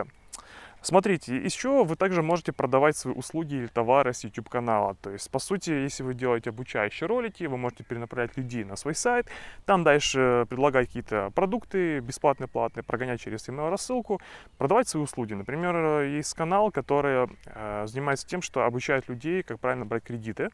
Смотрите, 0.82 1.36
еще 1.36 1.84
вы 1.84 1.96
также 1.96 2.22
можете 2.22 2.54
продавать 2.54 2.96
свои 2.96 3.14
услуги 3.14 3.56
или 3.56 3.68
товары 3.68 4.14
с 4.14 4.24
YouTube 4.24 4.50
канала. 4.50 4.96
То 5.02 5.12
есть, 5.12 5.30
по 5.30 5.40
сути, 5.40 5.72
если 5.72 6.04
вы 6.04 6.14
делаете 6.14 6.52
обучающие 6.52 7.08
ролики, 7.08 7.44
вы 7.44 7.58
можете 7.58 7.84
перенаправлять 7.84 8.38
людей 8.38 8.64
на 8.64 8.76
свой 8.76 8.96
сайт, 8.96 9.28
там 9.66 9.84
дальше 9.84 10.46
предлагать 10.50 10.88
какие-то 10.88 11.32
продукты 11.36 12.00
бесплатные, 12.00 12.48
платные, 12.48 12.84
прогонять 12.84 13.20
через 13.20 13.48
email 13.50 13.70
рассылку, 13.70 14.22
продавать 14.58 14.88
свои 14.88 15.04
услуги. 15.04 15.34
Например, 15.34 16.02
есть 16.04 16.34
канал, 16.34 16.72
который 16.72 17.30
э, 17.46 17.86
занимается 17.88 18.26
тем, 18.26 18.42
что 18.42 18.64
обучает 18.64 19.10
людей, 19.10 19.44
как 19.44 19.60
правильно 19.60 19.86
брать 19.86 20.04
кредиты. 20.04 20.50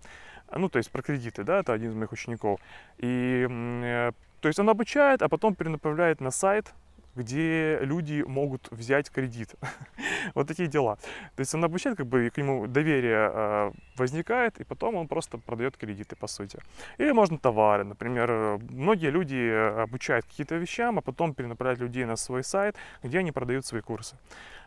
Ну, 0.52 0.70
то 0.70 0.78
есть 0.78 0.92
про 0.92 1.02
кредиты, 1.02 1.44
да, 1.44 1.60
это 1.60 1.74
один 1.74 1.92
из 1.92 1.96
моих 1.96 2.12
учеников. 2.12 2.60
И 2.98 3.48
э, 3.50 4.12
то 4.42 4.48
есть 4.48 4.60
он 4.60 4.70
обучает, 4.70 5.22
а 5.22 5.30
потом 5.30 5.56
перенаправляет 5.56 6.22
на 6.22 6.32
сайт, 6.32 6.74
где 7.16 7.80
люди 7.82 8.24
могут 8.28 8.72
взять 8.72 9.10
кредит. 9.10 9.56
вот 10.36 10.48
такие 10.48 10.68
дела. 10.68 10.98
То 11.36 11.42
есть 11.42 11.56
он 11.56 11.64
обучает, 11.64 11.98
как 11.98 12.08
бы 12.08 12.30
к 12.30 12.38
нему 12.38 12.68
доверие 12.68 13.32
э, 13.34 13.72
возникает, 13.98 14.60
и 14.60 14.64
потом 14.64 14.96
он 14.96 15.08
просто 15.08 15.38
продает 15.38 15.78
кредиты, 15.78 16.16
по 16.16 16.28
сути. 16.28 16.60
Или 16.98 17.12
можно 17.14 17.38
товары. 17.38 17.84
Например, 17.84 18.60
многие 18.70 19.12
люди 19.12 19.82
обучают 19.84 20.26
какие-то 20.26 20.56
вещам, 20.56 20.98
а 20.98 21.02
потом 21.02 21.34
перенаправляют 21.34 21.80
людей 21.80 22.06
на 22.06 22.16
свой 22.16 22.44
сайт, 22.44 22.76
где 23.04 23.20
они 23.20 23.32
продают 23.32 23.66
свои 23.66 23.82
курсы. 23.82 24.16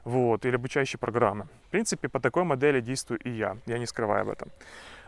Вот, 0.05 0.45
или 0.47 0.57
обучающие 0.57 0.99
программы. 0.99 1.45
В 1.67 1.71
принципе, 1.71 2.09
по 2.09 2.21
такой 2.21 2.45
модели 2.45 2.81
действую 2.81 3.21
и 3.21 3.31
я. 3.31 3.57
Я 3.67 3.79
не 3.79 3.87
скрываю 3.87 4.23
об 4.23 4.29
этом. 4.29 4.49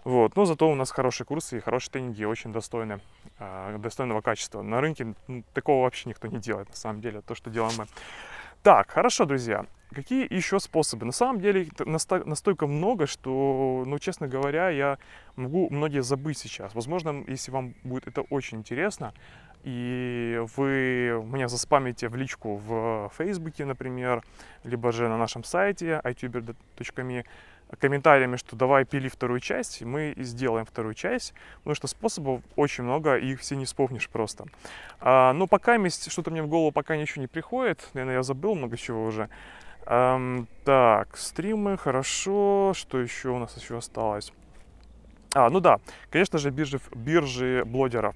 Вот. 0.04 0.36
Но 0.36 0.44
зато 0.44 0.70
у 0.70 0.74
нас 0.74 0.90
хорошие 0.90 1.26
курсы 1.26 1.58
и 1.58 1.60
хорошие 1.60 1.92
тренинги, 1.92 2.24
очень 2.24 2.52
достойны, 2.52 3.00
э, 3.38 3.76
достойного 3.78 4.20
качества. 4.20 4.62
На 4.62 4.80
рынке 4.80 5.14
ну, 5.28 5.44
такого 5.54 5.84
вообще 5.84 6.08
никто 6.08 6.28
не 6.28 6.38
делает, 6.38 6.68
на 6.68 6.76
самом 6.76 7.00
деле, 7.00 7.20
то, 7.20 7.34
что 7.34 7.50
делаем 7.50 7.74
мы. 7.78 7.86
Так, 8.62 8.90
хорошо, 8.90 9.24
друзья. 9.24 9.66
Какие 9.92 10.32
еще 10.32 10.60
способы? 10.60 11.04
На 11.04 11.12
самом 11.12 11.40
деле 11.40 11.68
настолько 12.24 12.66
много, 12.66 13.06
что, 13.06 13.82
ну, 13.86 13.98
честно 13.98 14.28
говоря, 14.28 14.68
я 14.68 14.98
могу 15.34 15.68
многие 15.70 16.02
забыть 16.02 16.38
сейчас. 16.38 16.74
Возможно, 16.74 17.24
если 17.26 17.50
вам 17.50 17.74
будет 17.82 18.06
это 18.06 18.20
очень 18.20 18.58
интересно, 18.58 19.12
и 19.64 20.42
вы 20.56 21.22
меня 21.24 21.48
заспамите 21.48 22.08
в 22.08 22.16
личку 22.16 22.56
в 22.56 23.10
Фейсбуке, 23.18 23.64
например, 23.64 24.22
либо 24.64 24.92
же 24.92 25.08
на 25.08 25.18
нашем 25.18 25.42
сайте 25.42 26.00
ituber.me, 26.04 27.24
комментариями, 27.78 28.36
что 28.36 28.56
давай 28.56 28.84
пили 28.84 29.08
вторую 29.08 29.40
часть, 29.40 29.82
мы 29.82 30.12
и 30.12 30.22
сделаем 30.22 30.64
вторую 30.66 30.94
часть, 30.94 31.34
потому 31.58 31.74
что 31.74 31.86
способов 31.86 32.42
очень 32.56 32.84
много, 32.84 33.16
и 33.16 33.32
их 33.32 33.40
все 33.40 33.56
не 33.56 33.64
вспомнишь 33.64 34.08
просто. 34.08 34.46
А, 35.00 35.32
но 35.32 35.46
пока 35.46 35.76
что-то 35.88 36.30
мне 36.30 36.42
в 36.42 36.48
голову 36.48 36.72
пока 36.72 36.96
ничего 36.96 37.22
не 37.22 37.28
приходит, 37.28 37.88
наверное, 37.94 38.16
я 38.16 38.22
забыл 38.22 38.54
много 38.54 38.76
чего 38.76 39.04
уже. 39.04 39.28
Um, 39.86 40.46
так, 40.64 41.16
стримы, 41.16 41.76
хорошо. 41.76 42.72
Что 42.76 43.00
еще 43.00 43.30
у 43.30 43.38
нас 43.38 43.56
еще 43.56 43.78
осталось? 43.78 44.32
А, 45.34 45.48
ну 45.48 45.60
да, 45.60 45.78
конечно 46.10 46.38
же, 46.38 46.50
биржи, 46.50 46.80
биржи 46.94 47.64
блогеров. 47.64 48.14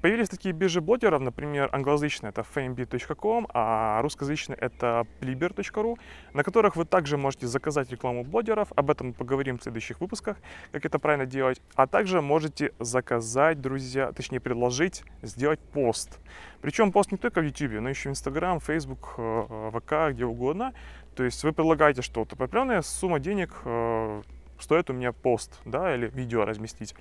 Появились 0.00 0.28
такие 0.28 0.52
биржи 0.52 0.80
блогеров, 0.80 1.20
например, 1.20 1.68
англоязычные 1.72 2.30
это 2.30 2.44
fmb.com, 2.54 3.46
а 3.52 4.00
русскоязычные 4.02 4.56
это 4.56 5.06
pliber.ru, 5.20 5.96
на 6.32 6.42
которых 6.42 6.76
вы 6.76 6.84
также 6.84 7.16
можете 7.16 7.46
заказать 7.46 7.90
рекламу 7.90 8.24
блогеров, 8.24 8.72
об 8.74 8.90
этом 8.90 9.08
мы 9.08 9.12
поговорим 9.12 9.58
в 9.58 9.62
следующих 9.62 10.00
выпусках, 10.00 10.38
как 10.72 10.84
это 10.84 10.98
правильно 10.98 11.26
делать, 11.26 11.60
а 11.74 11.86
также 11.86 12.20
можете 12.20 12.72
заказать, 12.78 13.60
друзья, 13.60 14.12
точнее 14.12 14.40
предложить 14.40 15.04
сделать 15.22 15.60
пост. 15.60 16.18
Причем 16.60 16.92
пост 16.92 17.12
не 17.12 17.18
только 17.18 17.40
в 17.40 17.44
YouTube, 17.44 17.80
но 17.80 17.88
еще 17.88 18.08
в 18.08 18.12
Instagram, 18.12 18.60
Facebook, 18.60 19.14
э, 19.18 19.70
ВК, 19.72 20.12
где 20.12 20.24
угодно. 20.24 20.72
То 21.14 21.24
есть 21.24 21.42
вы 21.44 21.52
предлагаете 21.52 22.02
что-то, 22.02 22.34
определенная 22.34 22.82
сумма 22.82 23.20
денег 23.20 23.54
э, 23.64 24.22
стоит 24.58 24.90
у 24.90 24.92
меня 24.92 25.12
пост, 25.12 25.60
да, 25.64 25.94
или 25.94 26.08
видео 26.08 26.44
разместить. 26.44 26.94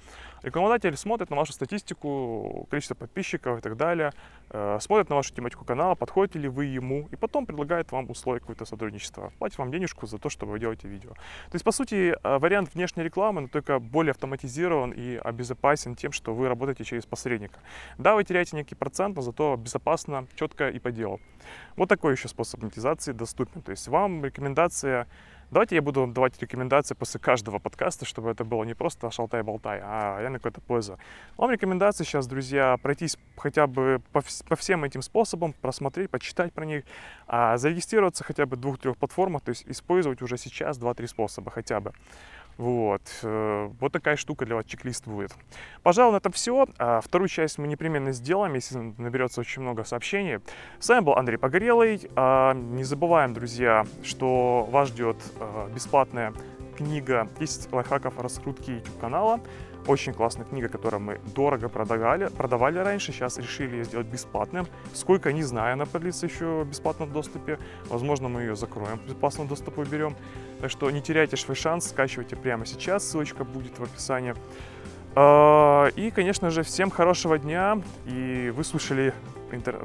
Рекламодатель 0.44 0.96
смотрит 0.96 1.30
на 1.30 1.36
вашу 1.36 1.54
статистику, 1.54 2.68
количество 2.70 2.96
подписчиков 2.96 3.58
и 3.58 3.62
так 3.62 3.78
далее, 3.78 4.12
э, 4.50 4.78
смотрит 4.80 5.10
на 5.10 5.16
вашу 5.16 5.34
тематику 5.34 5.66
канала, 5.66 5.96
подходите 5.96 6.40
ли 6.40 6.48
вы 6.48 6.66
ему, 6.66 7.08
и 7.12 7.16
потом 7.16 7.46
предлагает 7.46 7.92
вам 7.92 8.10
условия 8.10 8.40
какое-то 8.40 8.66
сотрудничество, 8.66 9.34
платит 9.40 9.58
вам 9.58 9.72
денежку 9.72 10.06
за 10.06 10.18
то, 10.18 10.30
что 10.30 10.46
вы 10.46 10.60
делаете 10.60 10.88
видео. 10.88 11.10
То 11.10 11.56
есть, 11.56 11.66
по 11.66 11.72
сути, 11.72 12.16
э, 12.22 12.38
вариант 12.38 12.76
внешней 12.76 13.04
рекламы, 13.04 13.42
но 13.42 13.48
только 13.48 13.80
более 13.80 14.12
автоматизирован 14.12 14.92
и 14.92 15.16
обезопасен 15.16 15.96
тем, 15.96 16.12
что 16.12 16.34
вы 16.34 16.48
работаете 16.48 16.84
через 16.84 17.06
посредника. 17.06 17.60
Да, 17.98 18.16
вы 18.16 18.24
теряете 18.24 18.56
некий 18.56 18.76
процент, 18.76 19.16
но 19.16 19.22
зато 19.22 19.56
безопасно, 19.58 20.28
четко 20.36 20.70
и 20.70 20.80
по 20.80 20.92
делу. 20.92 21.20
Вот 21.76 21.90
такой 21.90 22.14
еще 22.14 22.28
способ 22.28 22.62
монетизации 22.62 23.14
доступен. 23.14 23.62
То 23.62 23.72
есть 23.72 23.88
вам 23.88 24.24
рекомендация 24.24 25.08
Давайте 25.52 25.76
я 25.76 25.82
буду 25.84 26.08
давать 26.08 26.42
рекомендации 26.42 26.96
после 26.96 27.20
каждого 27.20 27.60
подкаста, 27.60 28.04
чтобы 28.06 28.32
это 28.32 28.44
было 28.44 28.64
не 28.64 28.74
просто 28.74 29.12
шалтай-болтай, 29.12 29.80
а 29.84 30.20
реально 30.20 30.40
какая-то 30.40 30.60
польза. 30.60 30.98
Вам 31.38 31.52
рекомендации 31.52 32.04
сейчас, 32.04 32.26
друзья, 32.26 32.78
пройтись 32.82 33.18
хотя 33.38 33.68
бы 33.68 34.02
по, 34.12 34.24
по 34.50 34.56
всем 34.56 34.84
этим 34.84 35.04
способам, 35.04 35.54
просмотреть, 35.54 36.10
почитать 36.10 36.52
про 36.52 36.66
них, 36.66 36.84
а 37.28 37.58
зарегистрироваться 37.58 38.24
хотя 38.24 38.48
бы 38.48 38.58
в 38.58 38.60
двух-трех 38.60 38.98
платформах, 38.98 39.44
то 39.44 39.50
есть 39.50 39.66
использовать 39.68 40.24
уже 40.24 40.38
сейчас 40.38 40.80
два-три 40.80 41.06
способа 41.06 41.52
хотя 41.52 41.80
бы. 41.80 41.94
Вот. 42.58 43.02
Э, 43.24 43.70
вот 43.80 43.92
такая 43.92 44.16
штука 44.16 44.46
для 44.46 44.56
вас, 44.56 44.66
чек-лист 44.66 45.08
будет. 45.08 45.36
Пожалуй, 45.84 46.14
на 46.14 46.18
этом 46.18 46.32
все. 46.32 46.68
А 46.78 47.02
вторую 47.02 47.28
часть 47.28 47.58
мы 47.58 47.68
непременно 47.68 48.12
сделаем, 48.12 48.54
если 48.54 48.94
наберется 48.98 49.42
очень 49.42 49.62
много 49.62 49.84
сообщений. 49.84 50.40
С 50.80 50.88
вами 50.90 51.04
был 51.04 51.14
Андрей 51.14 51.38
Погорелый. 51.38 52.10
А, 52.16 52.54
не 52.54 52.84
забываем, 52.84 53.34
друзья, 53.34 53.86
что 54.04 54.68
вас 54.72 54.90
ждет 54.90 55.18
э, 55.40 55.70
бесплатная 55.74 56.34
книга 56.78 57.28
10 57.40 57.72
лайфхаков 57.74 58.20
раскрутки 58.20 58.72
YouTube 58.72 59.00
канала. 59.00 59.40
Очень 59.88 60.14
классная 60.14 60.46
книга, 60.46 60.68
которую 60.68 61.02
мы 61.02 61.22
дорого 61.36 61.70
продавали, 61.70 62.28
продавали 62.30 62.80
раньше, 62.80 63.12
сейчас 63.12 63.38
решили 63.38 63.76
ее 63.76 63.84
сделать 63.84 64.08
бесплатным. 64.08 64.66
Сколько, 64.94 65.32
не 65.32 65.44
знаю, 65.44 65.74
она 65.74 65.86
продлится 65.86 66.26
еще 66.26 66.64
в 66.64 66.68
бесплатном 66.68 67.12
доступе. 67.12 67.60
Возможно, 67.88 68.28
мы 68.28 68.42
ее 68.42 68.56
закроем, 68.56 68.98
в 68.98 69.06
бесплатном 69.06 69.48
доступе 69.48 69.82
уберем. 69.82 70.16
Так 70.60 70.72
что 70.72 70.90
не 70.90 71.02
теряйте 71.02 71.38
свой 71.38 71.56
шанс, 71.56 71.90
скачивайте 71.90 72.36
прямо 72.36 72.66
сейчас, 72.66 73.08
ссылочка 73.08 73.44
будет 73.44 73.78
в 73.78 73.84
описании. 73.84 74.34
А, 75.16 75.88
и, 75.96 76.10
конечно 76.10 76.50
же, 76.50 76.64
всем 76.64 76.90
хорошего 76.90 77.38
дня. 77.38 77.82
И 78.06 78.52
вы 78.56 78.64
слушали 78.64 79.14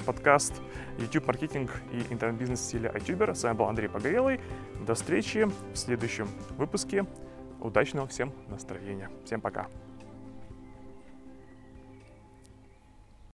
подкаст 0.06 0.60
YouTube 0.98 1.26
маркетинг 1.26 1.70
и 1.92 2.12
интернет-бизнес 2.12 2.60
в 2.60 2.64
стиле 2.64 2.90
iTuber. 2.94 3.34
С 3.34 3.44
вами 3.44 3.56
был 3.56 3.66
Андрей 3.66 3.88
Погорелый. 3.88 4.40
До 4.86 4.94
встречи 4.94 5.48
в 5.72 5.76
следующем 5.76 6.28
выпуске. 6.56 7.06
Удачного 7.60 8.08
всем 8.08 8.32
настроения. 8.48 9.10
Всем 9.24 9.40
пока. 9.40 9.68